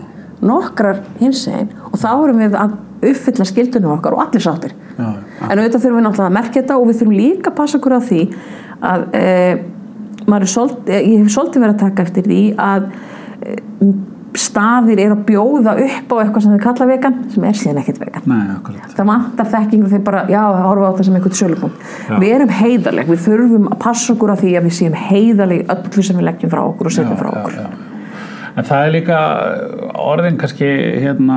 nokkrar 0.53 1.05
hins 1.21 1.45
einn 1.53 1.71
og 1.91 2.01
þá 2.01 2.11
erum 2.15 2.43
við 2.43 2.59
að 2.59 2.81
uppfylla 3.13 3.47
skildunum 3.47 3.97
okkar 3.97 4.17
og 4.17 4.25
allir 4.27 4.43
sáttir 4.45 4.75
Já, 4.97 5.05
já. 5.05 5.47
en 5.49 5.59
auðvitað 5.59 5.85
þurfum 5.85 5.99
við 5.99 6.05
náttúrulega 6.07 6.31
að 6.31 6.37
merkja 6.39 6.61
þetta 6.61 6.79
og 6.79 6.89
við 6.89 6.99
þurfum 7.01 7.17
líka 7.19 7.51
að 7.51 7.57
passa 7.59 7.79
okkur 7.79 7.97
á 7.99 8.01
því 8.03 8.21
að 8.83 9.07
e, 9.17 9.25
er 10.39 10.49
svolítið, 10.55 10.97
ég 10.97 11.21
hef 11.23 11.35
svolítið 11.35 11.67
verið 11.67 11.75
að 11.77 11.85
taka 11.85 12.07
eftir 12.07 12.27
því 12.29 12.41
að 12.63 12.89
e, 13.43 13.57
staðir 14.39 15.03
er 15.03 15.13
að 15.13 15.25
bjóða 15.29 15.75
upp 15.85 16.13
á 16.13 16.17
eitthvað 16.23 16.45
sem 16.45 16.55
þau 16.55 16.63
kalla 16.63 16.89
vegan 16.89 17.19
sem 17.35 17.47
er 17.49 17.59
síðan 17.59 17.81
ekkert 17.83 18.01
vegan 18.01 18.29
Nei, 18.31 18.81
það 18.97 19.11
vantar 19.11 19.51
þekkingu 19.53 19.93
þegar 19.93 20.05
bara, 20.09 20.25
já, 20.33 20.41
horfa 20.63 20.89
á 20.89 20.91
þetta 20.93 21.09
sem 21.09 21.19
einhvern. 21.19 21.79
Já. 22.09 22.17
Við 22.23 22.35
erum 22.39 22.57
heiðaleg, 22.63 23.13
við 23.13 23.25
þurfum 23.27 23.71
að 23.71 23.81
passa 23.85 24.13
okkur 24.15 24.33
á 24.33 24.37
því 24.41 24.57
að 24.57 24.69
við 24.69 24.77
séum 24.79 24.99
heiðaleg 24.99 25.73
öllu 25.77 26.07
sem 26.09 26.21
við 26.21 26.29
leggjum 26.31 26.55
frá 26.55 26.63
okkur 26.65 26.89
og 26.89 26.97
setjum 26.97 27.21
frá 27.21 27.33
okkur. 27.33 27.59
já, 27.59 27.67
já. 27.67 27.82
En 28.53 28.67
það 28.69 28.83
er 28.87 28.91
líka 28.93 29.19
orðin 30.03 30.37
kannski 30.41 30.67
hérna 31.01 31.37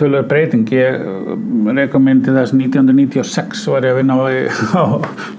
tölur 0.00 0.24
breyting. 0.26 0.64
Ég 0.74 0.96
reyka 1.76 2.00
minn 2.02 2.22
til 2.26 2.34
þess 2.34 2.54
1996 2.56 3.62
var 3.70 3.86
ég 3.86 3.94
að 3.94 4.00
vinna 4.00 4.16
á, 4.82 4.84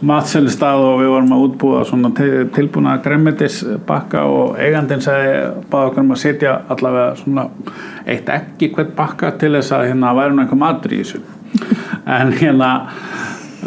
matsölustað 0.08 0.86
og 0.86 1.02
við 1.02 1.12
vorum 1.12 1.34
að 1.36 1.44
útbúa 1.48 1.82
svona 1.90 2.14
til- 2.16 2.48
tilbúna 2.56 2.96
gremmetis 3.04 3.60
bakka 3.90 4.24
og 4.30 4.56
eigandinn 4.62 5.04
sagði 5.04 5.34
báða 5.74 5.90
okkur 5.92 6.06
um 6.06 6.16
að 6.16 6.22
setja 6.24 6.56
allavega 6.72 7.20
svona 7.20 7.48
eitt 8.08 8.32
ekki 8.32 8.72
hvert 8.78 8.96
bakka 8.98 9.34
til 9.42 9.52
þess 9.58 9.76
að 9.76 9.90
hérna 9.92 10.16
væri 10.18 10.38
nú 10.38 10.46
einhver 10.46 10.62
matur 10.64 10.96
í 10.96 11.04
þessu. 11.04 11.22
En 12.12 12.32
hérna 12.34 12.72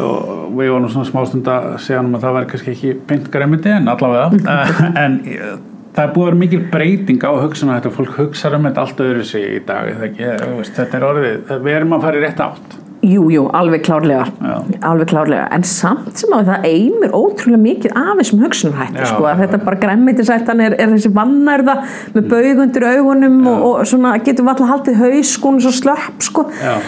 og 0.00 0.48
við 0.59 0.72
vorum 0.72 0.88
svona 0.90 1.07
smástund 1.07 1.46
að 1.52 1.68
segja 1.85 2.00
hann 2.00 2.16
að 2.16 2.24
það 2.24 2.33
væri 2.38 2.48
kannski 2.50 2.72
ekki 2.72 2.94
beint 3.09 3.28
græmiti 3.30 3.70
en 3.76 3.92
allavega. 3.92 4.57
En 5.04 5.20
eh, 5.28 5.52
það 5.94 6.04
er 6.04 6.14
búið 6.14 6.24
að 6.24 6.30
vera 6.30 6.40
mikil 6.44 6.62
breyting 6.72 7.26
á 7.26 7.33
hugsun 7.38 7.74
þetta 7.74 7.92
fólk 7.94 8.16
hugsa 8.18 8.54
um 8.54 8.68
þetta 8.68 8.87
allt 8.87 9.04
öðru 9.04 9.26
sig 9.28 9.44
í 9.59 9.61
dag 9.66 9.92
þú 9.98 10.57
veist, 10.59 10.78
þetta 10.78 10.98
er 10.98 11.07
orðið 11.11 11.52
við 11.66 11.76
erum 11.78 11.94
að 11.98 12.09
fara 12.09 12.20
í 12.20 12.24
rétt 12.24 12.42
átt 12.44 12.80
Jú, 13.04 13.26
jú, 13.28 13.42
alveg 13.52 13.83
klárlega, 13.85 14.24
Já. 14.40 14.52
alveg 14.88 15.11
klárlega, 15.11 15.48
en 15.52 15.64
samt 15.68 16.16
sem 16.16 16.33
að 16.33 16.46
það 16.48 16.62
eimir 16.70 17.12
ótrúlega 17.12 17.61
mikið 17.61 17.98
af 18.00 18.20
þessum 18.20 18.44
hugsunarhætti, 18.46 19.02
Já, 19.02 19.09
sko, 19.11 19.26
að 19.28 19.35
já, 19.35 19.40
þetta 19.42 19.59
bara 19.66 19.80
græmmitisættan 19.83 20.62
er, 20.64 20.76
er 20.80 20.94
þessi 20.94 21.11
vannærða 21.18 21.74
með 22.14 22.30
baugundur 22.30 22.87
augunum 22.94 23.37
og, 23.50 23.66
og 23.68 23.90
svona 23.90 24.14
getur 24.24 24.48
alltaf 24.48 24.72
haldið 24.72 25.02
haus, 25.02 25.35
sko, 25.37 25.52
svo 25.66 25.74
slöpp, 25.83 26.24
sko. 26.24 26.46
Já. 26.62 26.78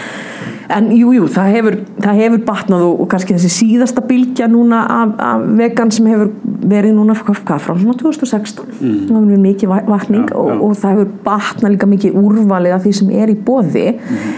En 0.67 0.89
jú, 0.91 1.13
jú, 1.15 1.27
það 1.31 1.53
hefur, 1.55 1.75
það 2.03 2.17
hefur 2.21 2.41
batnað 2.47 2.81
og, 2.83 3.01
og 3.03 3.09
kannski 3.11 3.35
þessi 3.37 3.51
síðasta 3.53 4.01
bylgja 4.07 4.49
núna 4.51 4.81
af, 4.91 5.13
af 5.23 5.45
vegan 5.59 5.93
sem 5.95 6.09
hefur 6.11 6.33
verið 6.67 6.97
núna 6.97 7.15
hvað, 7.15 7.61
frá 7.63 7.71
svona 7.71 7.95
2016 8.01 8.65
mm. 8.65 8.97
það 9.07 9.13
hefur 9.13 9.29
verið 9.29 9.45
mikið 9.45 9.71
va- 9.71 9.85
vakning 9.87 10.25
Já, 10.27 10.35
og, 10.35 10.49
já. 10.51 10.57
og 10.67 10.75
það 10.81 10.95
hefur 10.95 11.13
batnað 11.27 11.75
líka 11.75 11.89
mikið 11.93 12.17
úrvalið 12.19 12.75
af 12.75 12.83
því 12.83 12.93
sem 12.99 13.13
er 13.15 13.31
í 13.31 13.37
boði 13.47 13.85
mm. 13.95 14.35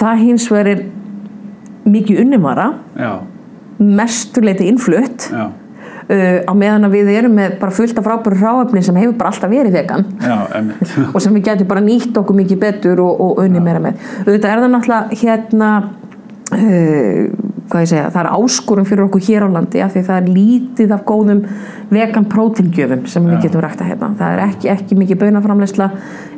það 0.00 0.24
hins 0.24 0.48
vegar 0.52 0.72
er 0.72 0.84
mikið 1.88 2.22
unnumara 2.24 2.68
já, 2.96 3.12
mestuleiti 3.78 4.68
innflutt 4.72 5.28
uh, 6.08 6.38
á 6.44 6.52
meðan 6.56 6.90
við 6.92 7.12
erum 7.14 7.36
með 7.38 7.58
bara 7.62 7.74
fullt 7.74 8.00
af 8.00 8.08
frábæru 8.08 8.40
ráefni 8.40 8.84
sem 8.86 8.98
hefur 9.00 9.16
bara 9.20 9.32
alltaf 9.32 9.52
verið 9.52 9.78
vegan. 9.78 10.06
Já, 10.22 10.38
og 11.14 11.20
sem 11.22 11.36
við 11.36 11.50
getum 11.50 11.70
bara 11.70 11.84
nýtt 11.84 12.18
okkur 12.22 12.40
mikið 12.42 12.62
betur 12.64 13.04
og, 13.04 13.22
og 13.26 13.44
unni 13.44 13.62
meira 13.62 13.82
með. 13.82 14.00
Auðvitað 14.24 14.50
er 14.52 14.64
það 14.64 14.74
náttúrulega 14.74 15.22
hérna 15.22 15.72
uh, 16.56 17.48
hvað 17.68 17.84
ég 17.84 17.90
segja, 17.90 18.08
það 18.12 18.20
er 18.22 18.28
áskorum 18.32 18.86
fyrir 18.88 19.04
okkur 19.04 19.24
hér 19.26 19.44
á 19.44 19.48
landi 19.52 19.82
af 19.84 19.92
því 19.92 20.02
það 20.06 20.18
er 20.18 20.28
lítið 20.32 20.92
af 20.96 21.02
góðum 21.08 21.42
vegan 21.92 22.28
prótingjöfum 22.32 23.04
sem 23.10 23.26
við 23.28 23.42
getum 23.44 23.62
rækta 23.64 23.88
hérna. 23.88 24.10
Það 24.18 24.34
er 24.34 24.42
ekki, 24.46 24.70
ekki 24.72 24.98
mikið 24.98 25.20
bönaframleysla 25.22 25.88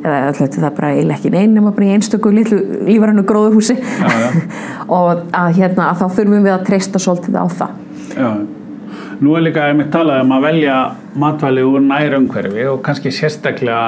eða 0.01 0.17
alltaf 0.31 0.55
það 0.57 0.67
er 0.67 0.77
bara 0.79 0.93
eiginlega 0.95 1.19
ekki 1.19 1.33
neinn 1.35 1.55
nema 1.55 1.73
bara 1.75 1.87
í 1.87 1.93
einstöku 1.95 2.33
lífarannu 2.35 3.23
gróðuhúsi 3.27 3.77
já. 3.79 4.09
og 4.97 5.23
að 5.31 5.61
hérna 5.61 5.91
að 5.91 6.01
þá 6.01 6.17
þurfum 6.19 6.49
við 6.49 6.55
að 6.55 6.65
treysta 6.67 7.03
svolítið 7.03 7.39
á 7.39 7.45
það. 7.61 7.77
Já, 8.11 8.29
nú 9.21 9.35
er 9.37 9.45
líka 9.45 9.67
einmitt 9.69 9.91
talað 9.93 10.23
um 10.25 10.33
að 10.35 10.47
velja 10.47 10.77
matvæli 11.21 11.65
úr 11.67 11.83
nær 11.85 12.17
umhverfi 12.17 12.65
og 12.71 12.81
kannski 12.85 13.13
sérstaklega 13.13 13.83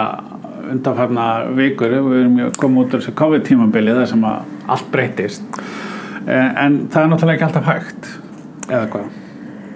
undanfarna 0.73 1.25
vikur, 1.57 1.91
við 2.05 2.19
erum 2.21 2.37
komið 2.59 2.83
út 2.83 2.93
úr 2.93 3.01
þessu 3.01 3.15
COVID-tímabili 3.19 3.97
þar 3.97 4.07
sem 4.13 4.23
að 4.29 4.53
allt 4.75 4.87
breytist. 4.93 5.59
En, 6.23 6.53
en 6.55 6.77
það 6.93 7.01
er 7.01 7.11
náttúrulega 7.11 7.35
ekki 7.35 7.47
alltaf 7.49 7.67
hægt 7.67 8.09
eða 8.69 8.85
hvað? 8.93 9.11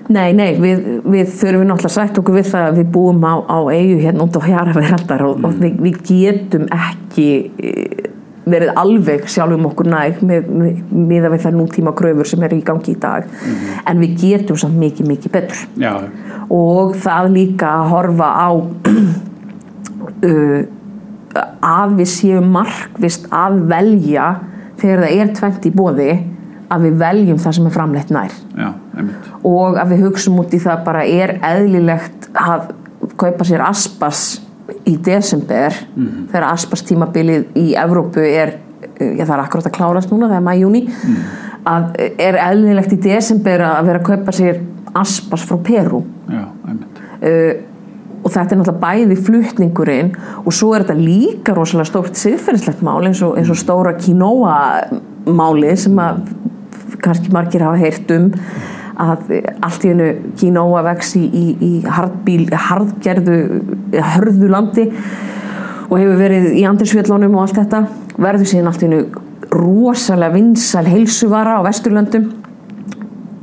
Nei, 0.08 0.30
nei, 0.32 0.54
við, 0.56 0.86
við 1.04 1.32
þurfum 1.36 1.68
náttúrulega 1.68 1.96
sætt 1.98 2.20
okkur 2.22 2.38
við 2.38 2.52
það 2.54 2.70
að 2.70 2.78
við 2.80 2.92
búum 2.96 3.26
á, 3.28 3.36
á 3.44 3.60
eigu 3.74 3.98
hérna 4.06 4.24
út 4.24 4.38
á 4.40 4.42
hjara 4.46 4.76
veraldar 4.78 5.26
og, 5.28 5.42
og 5.44 5.58
við, 5.60 5.82
við 5.84 5.98
getum 6.08 6.70
ekki 6.72 7.28
eh, 7.60 8.08
verið 8.48 8.72
alveg 8.80 9.28
sjálfum 9.30 9.68
okkur 9.70 9.90
næg 9.92 10.22
með, 10.26 10.48
með, 10.48 10.80
með 10.92 11.28
við 11.34 11.44
þær 11.46 11.58
nútíma 11.58 11.94
kröfur 11.98 12.30
sem 12.30 12.46
eru 12.48 12.60
í 12.60 12.64
gangi 12.66 12.94
í 12.94 13.00
dag. 13.02 13.28
En 13.88 14.02
við 14.04 14.16
getum 14.22 14.60
samt 14.60 14.80
mikið, 14.80 15.10
mikið 15.12 15.36
betur. 15.36 15.62
Já, 15.82 15.94
og 16.54 16.96
það 17.04 17.30
líka 17.36 17.74
að 17.82 17.92
horfa 17.92 18.30
á 18.32 18.50
uh, 20.30 20.60
að 21.68 22.00
við 22.00 22.12
séum 22.14 22.50
markvist 22.56 23.28
að 23.36 23.62
velja 23.70 24.32
þegar 24.80 25.04
það 25.04 25.22
er 25.22 25.38
tvent 25.38 25.68
í 25.68 25.74
bóði 25.76 26.10
að 26.68 26.84
við 26.88 26.98
veljum 27.00 27.40
það 27.40 27.56
sem 27.58 27.70
er 27.70 27.76
framleitt 27.76 28.12
nær. 28.12 28.34
Já, 28.58 28.70
og 29.48 29.78
að 29.80 29.94
við 29.94 30.04
hugsum 30.08 30.42
út 30.42 30.56
í 30.56 30.60
það 30.62 30.84
bara 30.88 31.06
er 31.08 31.38
eðlilegt 31.46 32.28
að 32.38 32.72
kaupa 33.18 33.48
sér 33.48 33.64
aspas 33.66 34.26
í 34.88 34.96
desember 35.04 35.76
þegar 36.32 36.48
aspastímabilið 36.52 37.46
í 37.60 37.68
Evrópu 37.80 38.24
er 38.24 38.58
já, 39.00 39.24
það 39.24 39.36
er 39.38 39.44
akkurat 39.44 39.70
að 39.70 39.78
klárast 39.78 40.12
núna, 40.12 40.30
það 40.32 40.40
er 40.40 40.48
mæjúni 40.48 40.84
að 41.68 41.88
er 42.28 42.40
eðlilegt 42.42 42.96
í 42.96 43.00
desember 43.08 43.64
að 43.68 43.90
vera 43.90 44.02
að 44.02 44.10
kaupa 44.12 44.36
sér 44.36 44.62
aspas 44.98 45.46
frá 45.48 45.58
Peru 45.64 46.04
já, 46.32 46.44
uh, 46.44 47.52
og 48.28 48.34
þetta 48.34 48.56
er 48.56 48.60
náttúrulega 48.60 48.82
bæði 48.82 49.18
flutningurinn 49.28 50.10
og 50.44 50.56
svo 50.56 50.74
er 50.76 50.84
þetta 50.84 51.00
líka 51.00 51.54
rosalega 51.56 51.92
stórt 51.92 52.18
siðferðislegt 52.20 52.82
mál 52.84 53.06
eins 53.08 53.22
og, 53.24 53.38
eins 53.40 53.52
og 53.54 53.60
stóra 53.60 53.94
quinoa 54.00 54.58
máli 55.28 55.76
sem 55.80 55.96
að 56.02 56.26
kannski 57.04 57.32
margir 57.32 57.64
hafa 57.64 57.80
heyrt 57.80 58.12
um 58.16 58.32
að 58.98 59.36
allt 59.62 59.84
í 59.86 59.92
hennu 59.92 60.08
quinoa 60.40 60.82
vex 60.88 61.14
í, 61.20 61.24
í, 61.30 61.46
í 61.62 61.72
hardbíl, 61.86 62.48
hardgerðu 62.50 63.38
hörðu 64.04 64.50
landi 64.52 64.88
og 65.88 65.96
hefur 65.96 66.20
verið 66.20 66.50
í 66.60 66.66
andirsfjöllunum 66.68 67.38
og 67.38 67.46
allt 67.46 67.62
þetta 67.62 67.84
verður 68.18 68.52
síðan 68.52 68.70
allt 68.72 68.84
í 68.84 68.88
hennu 68.90 69.02
rosalega 69.54 70.36
vinsal 70.36 70.86
heilsuvara 70.88 71.58
á 71.58 71.66
Vesturlöndum 71.68 72.28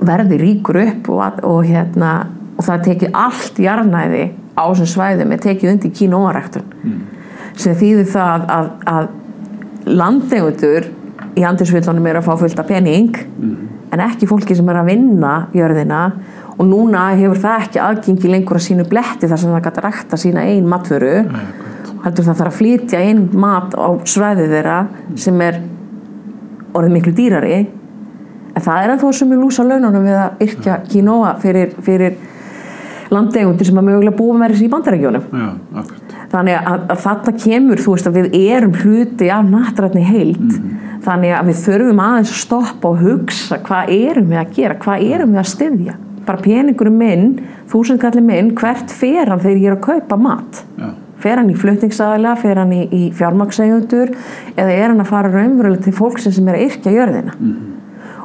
verði 0.05 0.39
ríkur 0.41 0.81
upp 0.83 1.11
og, 1.15 1.39
og, 1.47 1.61
hérna, 1.65 2.15
og 2.59 2.67
það 2.67 2.89
tekið 2.89 3.15
allt 3.17 3.61
jarnæði 3.65 4.25
á 4.55 4.63
þessum 4.69 4.91
svæðum 4.91 5.33
er 5.35 5.43
tekið 5.43 5.73
undir 5.73 5.95
kínóaræktun 5.97 6.67
mm. 6.83 6.99
sem 7.59 7.79
þýðir 7.79 8.11
það 8.13 8.45
að, 8.57 8.69
að 8.93 9.95
landegundur 9.95 10.91
í 11.35 11.45
andirsvillunum 11.47 12.07
er 12.11 12.21
að 12.21 12.29
fá 12.29 12.37
fullt 12.45 12.61
af 12.61 12.69
pening 12.69 13.17
mm. 13.17 13.57
en 13.95 14.05
ekki 14.05 14.29
fólki 14.31 14.57
sem 14.57 14.69
er 14.71 14.83
að 14.83 14.93
vinna 14.93 15.35
jörðina 15.57 16.05
og 16.55 16.67
núna 16.69 17.05
hefur 17.19 17.41
það 17.43 17.65
ekki 17.67 17.83
aðgengi 17.83 18.33
lengur 18.33 18.61
að 18.61 18.67
sínu 18.69 18.89
bletti 18.91 19.31
þar 19.31 19.41
sem 19.43 19.55
það 19.55 19.71
að 19.71 19.81
rækta 19.87 20.19
sína 20.21 20.45
einn 20.51 20.69
matvöru. 20.71 21.15
Heldur 22.05 22.27
það 22.27 22.41
þarf 22.41 22.53
að 22.53 22.59
flytja 22.59 23.01
einn 23.01 23.25
mat 23.41 23.75
á 23.75 23.89
svæði 24.09 24.51
þeirra 24.53 24.77
sem 25.21 25.41
er 25.43 25.63
orðið 26.75 26.95
miklu 26.99 27.15
dýrari. 27.17 27.65
En 28.55 28.63
það 28.63 28.85
er 28.85 28.93
að 28.95 29.03
þó 29.03 29.09
sem 29.19 29.35
er 29.35 29.41
lúsa 29.41 29.67
laununum 29.67 30.07
við 30.07 30.21
að 30.21 30.45
yrkja 30.47 30.79
kínóa 30.91 31.35
fyrir, 31.43 31.75
fyrir 31.83 32.19
landegundir 33.13 33.69
sem 33.69 33.79
að 33.79 33.89
mögulega 33.89 34.17
búa 34.17 34.37
með 34.39 34.55
þessi 34.55 34.67
í 34.67 34.73
bandarækjónum 34.73 35.27
þannig 36.33 36.57
að, 36.59 36.87
að 36.93 37.03
þarna 37.05 37.35
kemur 37.45 37.83
þú 37.85 37.95
veist 37.95 38.09
að 38.09 38.19
við 38.19 38.39
erum 38.41 38.75
hluti 38.81 39.29
af 39.33 39.45
nattrætni 39.51 40.05
heilt 40.07 40.41
mm. 40.41 40.73
þannig 41.05 41.37
að 41.37 41.51
við 41.51 41.61
þurfum 41.67 42.03
aðeins 42.07 42.33
að 42.33 42.41
stoppa 42.41 42.91
og 42.91 43.05
hugsa 43.05 43.61
hvað 43.67 43.95
erum 43.99 44.33
við 44.33 44.41
að 44.41 44.57
gera, 44.59 44.79
hvað 44.85 45.07
erum 45.11 45.35
við 45.35 45.43
að 45.43 45.51
styðja 45.53 45.97
bara 46.27 46.43
peningurum 46.45 46.97
minn, 46.99 47.31
þúsundkallir 47.73 48.25
minn 48.25 48.53
hvert 48.59 48.93
fer 48.93 49.31
hann 49.31 49.43
þegar 49.43 49.61
ég 49.61 49.71
er 49.71 49.77
að 49.77 49.85
kaupa 49.87 50.19
mat 50.21 50.63
Já. 50.79 50.89
fer 51.25 51.41
hann 51.41 51.53
í 51.53 51.59
flutningsaðila 51.59 52.35
fer 52.41 52.61
hann 52.63 52.75
í, 52.75 52.83
í 52.89 53.03
fjármakssegundur 53.17 54.15
eða 54.55 54.73
er 54.73 54.89
hann 54.91 55.05
að 55.05 55.13
fara 55.13 55.33
raunverulega 55.33 55.87
til 55.87 55.97
fólk 55.97 56.21
sem 56.23 56.49
er 56.49 56.59
að 56.59 56.67
yrkja 56.69 56.97
jörðina 56.97 57.37
mm. 57.39 57.55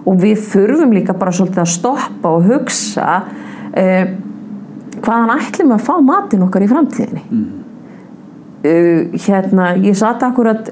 og 0.06 0.20
við 0.24 0.44
þurfum 0.50 0.98
líka 0.98 1.18
bara 1.18 1.36
svolítið 1.36 1.64
að 1.66 1.72
stoppa 1.76 2.34
og 2.36 2.50
hugsa 2.50 3.22
eh, 3.78 4.18
hvaðan 5.00 5.34
ætlum 5.38 5.72
við 5.72 5.78
að 5.78 5.88
fá 5.88 5.96
matin 6.04 6.46
okkar 6.46 6.66
í 6.66 6.70
framtíðinni 6.70 7.24
mm. 7.30 7.50
uh, 8.68 9.18
hérna 9.26 9.74
ég 9.80 9.98
satt 9.98 10.24
akkurat 10.28 10.72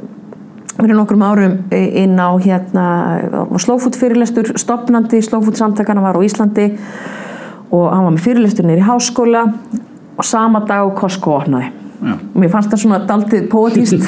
fyrir 0.78 0.98
nokkrum 0.98 1.24
árum 1.26 1.56
inn 1.74 2.18
á 2.22 2.30
hérna 2.38 2.88
slófút 3.62 3.98
fyrirlestur 3.98 4.54
stopnandi 4.62 5.24
slófút 5.26 5.58
samtakana 5.58 6.04
var 6.06 6.20
á 6.20 6.22
Íslandi 6.22 6.68
og 7.72 7.90
hann 7.92 8.06
var 8.08 8.16
með 8.16 8.24
fyrirlestur 8.28 8.68
nýri 8.68 8.86
háskóla 8.86 9.48
og 10.18 10.26
sama 10.26 10.64
dag 10.68 10.96
Costco 10.98 11.36
opnaði. 11.38 11.74
Já. 11.98 12.14
mér 12.38 12.52
fannst 12.54 12.70
það 12.70 12.82
svona 12.84 12.98
daldið 13.10 13.46
poetíst 13.50 14.04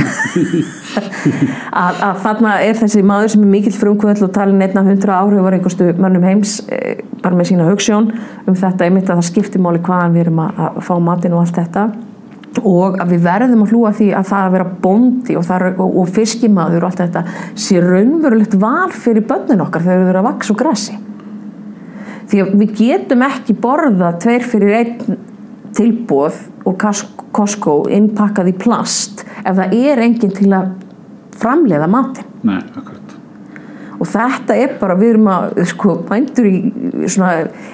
að, 1.83 1.95
að 2.05 2.19
þarna 2.21 2.51
er 2.61 2.77
þessi 2.77 3.01
maður 3.01 3.31
sem 3.33 3.45
er 3.47 3.49
mikill 3.49 3.73
frumkvöld 3.73 4.21
og 4.27 4.29
talin 4.35 4.61
einna 4.61 4.83
hundra 4.85 5.15
áhrif 5.23 5.41
var 5.41 5.57
einhverstu 5.57 5.87
mönnum 5.97 6.27
heims 6.27 6.59
e, 6.69 6.99
bara 7.23 7.39
með 7.39 7.49
sína 7.49 7.65
hugssjón 7.65 8.11
um 8.45 8.59
þetta 8.61 8.85
einmitt 8.85 9.09
að 9.09 9.23
það 9.23 9.29
skiptir 9.31 9.65
máli 9.65 9.81
hvaðan 9.81 10.13
við 10.13 10.27
erum 10.27 10.43
að, 10.45 10.61
að 10.67 10.79
fá 10.85 10.93
matin 11.01 11.33
og 11.33 11.41
allt 11.41 11.57
þetta. 11.63 11.87
Og 12.59 13.01
að 13.01 13.15
við 13.15 13.25
verðum 13.25 13.65
að 13.65 13.73
hlúa 13.73 13.95
því 13.97 14.13
að 14.19 14.29
það 14.29 14.45
að 14.45 14.55
vera 14.59 14.71
bondi 14.85 15.39
og, 15.39 15.51
og, 15.71 15.99
og 16.03 16.13
fiskimaður 16.13 16.85
og 16.85 16.91
allt 16.91 17.03
þetta 17.07 17.27
sé 17.65 17.81
raunverulegt 17.81 18.57
val 18.61 18.89
fyrir 18.93 19.25
börnin 19.25 19.65
okkar 19.65 19.85
þegar 19.87 20.03
við 20.03 20.13
erum 20.13 20.27
að 20.27 20.29
vaks 20.29 20.53
og 20.53 20.61
grassi 20.61 21.03
því 22.29 22.43
að 22.43 22.53
við 22.61 22.75
getum 22.77 23.25
ekki 23.25 23.55
borða 23.61 24.13
tveir 24.21 24.45
fyrir 24.45 24.77
einn 24.79 25.19
tilbúð 25.77 26.37
og 26.67 26.85
Costco 27.35 27.81
innpakkað 27.93 28.51
í 28.51 28.55
plast 28.59 29.23
ef 29.43 29.53
það 29.57 29.75
er 29.77 30.01
enginn 30.05 30.33
til 30.35 30.49
að 30.55 30.71
framleiða 31.39 31.89
matin 31.91 32.27
Nei, 32.47 32.57
akkurat 32.57 32.97
og 33.99 34.07
þetta 34.07 34.55
er 34.55 34.75
bara, 34.79 34.95
við 34.95 35.13
erum 35.13 35.27
að 35.27 35.57
sko, 35.67 35.97
bændur 36.07 36.47
í 36.47 36.59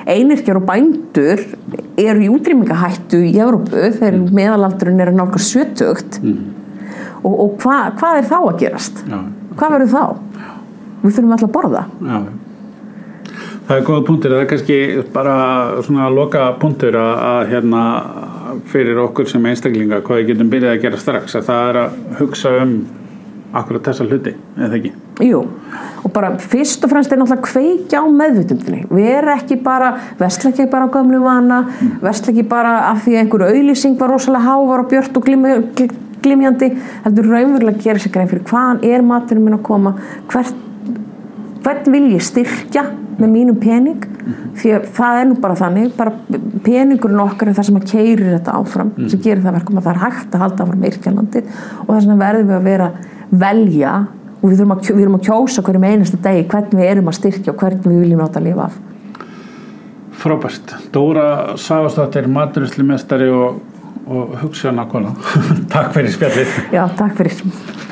einirkjar 0.10 0.58
og 0.58 0.66
bændur 0.66 1.44
eru 2.02 2.24
í 2.26 2.30
útrýmingahættu 2.34 3.22
í 3.28 3.36
Európu 3.38 3.92
þegar 4.00 4.18
mm. 4.18 4.32
meðalaldurinn 4.34 5.04
er 5.04 5.12
að 5.12 5.20
nálga 5.20 5.42
sjötugt 5.46 6.18
mm. 6.24 6.40
og, 7.22 7.34
og 7.34 7.60
hva, 7.62 7.92
hvað 8.00 8.22
er 8.22 8.32
þá 8.32 8.40
að 8.40 8.58
gerast? 8.64 9.04
Já. 9.06 9.20
Hvað 9.56 9.78
verður 9.78 9.94
þá? 9.94 10.04
Við 11.04 11.14
þurfum 11.14 11.36
alltaf 11.36 11.48
að 11.48 11.56
borða 11.60 11.86
Já 12.02 12.18
Það 13.66 13.80
er 13.80 13.86
góða 13.88 14.02
punktur, 14.06 14.34
það 14.36 14.44
er 14.44 14.50
kannski 14.52 14.76
bara 15.14 15.38
svona 15.86 16.10
loka 16.14 16.44
punktur 16.62 16.98
að, 17.02 17.14
að 17.30 17.40
hérna 17.54 17.86
fyrir 18.70 19.00
okkur 19.08 19.30
sem 19.32 19.48
einstaklinga 19.50 20.04
hvað 20.06 20.22
við 20.22 20.30
getum 20.34 20.52
byrjað 20.52 20.76
að 20.76 20.84
gera 20.84 21.00
strax 21.02 21.40
að 21.40 21.48
það 21.48 21.70
er 21.72 21.80
að 21.82 21.98
hugsa 22.20 22.54
um 22.62 22.76
akkurat 23.56 23.88
þessa 23.88 24.06
hluti, 24.06 24.34
eða 24.60 24.78
ekki? 24.78 24.92
Jú, 25.24 25.40
og 26.04 26.14
bara 26.14 26.34
fyrst 26.44 26.84
og 26.84 26.92
fremst 26.92 27.14
er 27.14 27.22
náttúrulega 27.22 27.48
kveikja 27.48 28.02
á 28.04 28.06
meðvutundinni 28.12 28.82
erum 28.84 29.32
ekki 29.34 29.58
bara, 29.64 29.94
ekki 30.20 30.68
bara 30.72 30.90
á 30.92 30.94
gömlu 30.94 31.22
vana, 31.24 31.62
mm. 31.64 32.10
ekki 32.12 32.44
bara 32.52 32.74
af 32.92 33.06
því 33.06 33.16
að 33.16 33.22
einhverju 33.24 33.54
auðlýsing 33.54 33.96
var 34.02 34.12
rosalega 34.12 34.50
hávar 34.50 34.84
og 34.84 34.92
björt 34.92 35.18
og 35.18 35.26
glimjandi 36.26 36.70
heldur 37.06 37.32
raunverulega 37.32 37.80
að 37.80 37.88
gera 37.88 38.04
sér 38.04 38.14
grein 38.18 38.30
fyrir 38.34 38.46
hvaðan 38.50 38.84
er 38.92 39.06
maturinn 39.08 39.48
minn 39.48 39.58
að 39.58 39.66
koma 39.70 39.96
hvert, 40.34 40.62
hvert 41.66 41.88
vil 41.90 42.06
ég 42.14 42.24
styrkja 42.24 42.84
með 43.16 43.32
mínum 43.32 43.58
pening? 43.60 44.04
Því 44.60 44.74
að 44.76 44.88
það 44.96 45.20
er 45.20 45.28
nú 45.30 45.38
bara 45.42 45.58
þannig 45.60 45.94
bara 45.98 46.14
peningurinn 46.66 47.24
okkar 47.24 47.52
er 47.52 47.58
það 47.58 47.70
sem 47.70 47.80
að 47.80 47.88
keirir 47.92 48.34
þetta 48.36 48.58
áfram 48.60 48.92
mm. 48.94 49.10
sem 49.12 49.22
gerir 49.24 49.44
það 49.46 49.58
verkum 49.60 49.80
að 49.80 49.88
það 49.88 49.94
er 49.96 50.04
hægt 50.04 50.36
að 50.36 50.44
halda 50.46 50.66
áfram 50.66 50.88
yrkjalandi 50.90 51.44
og 51.46 51.92
þess 51.92 52.08
vegna 52.08 52.18
verðum 52.22 52.52
við 52.52 52.58
að 52.58 52.70
vera 52.70 52.90
velja 53.46 53.94
og 54.46 54.52
við 54.52 54.66
að, 54.66 54.82
við 54.82 55.00
þurfum 55.00 55.18
að 55.20 55.24
kjósa 55.30 55.64
hverjum 55.66 55.88
einasta 55.90 56.20
degi 56.26 56.44
hvernig 56.52 56.82
við 56.82 56.92
erum 56.92 57.10
að 57.12 57.18
styrkja 57.20 57.54
og 57.54 57.64
hvernig 57.64 57.88
við 57.88 58.04
viljum 58.04 58.22
láta 58.22 58.42
að 58.42 58.50
lifa 58.50 58.68
af. 58.68 58.78
Frábært. 60.26 60.76
Dóra 60.96 61.30
Sáastóttir, 61.60 62.30
maturisli 62.32 62.86
mestari 62.88 63.30
og, 63.30 63.60
og 64.06 64.38
hugsaðan 64.44 64.86
að 64.86 64.94
kona 64.94 65.16
Takk 65.74 65.92
fyrir 65.98 66.16
spjallið. 66.16 66.62
Já, 66.76 66.86
takk 66.98 67.20
fyrir 67.20 67.85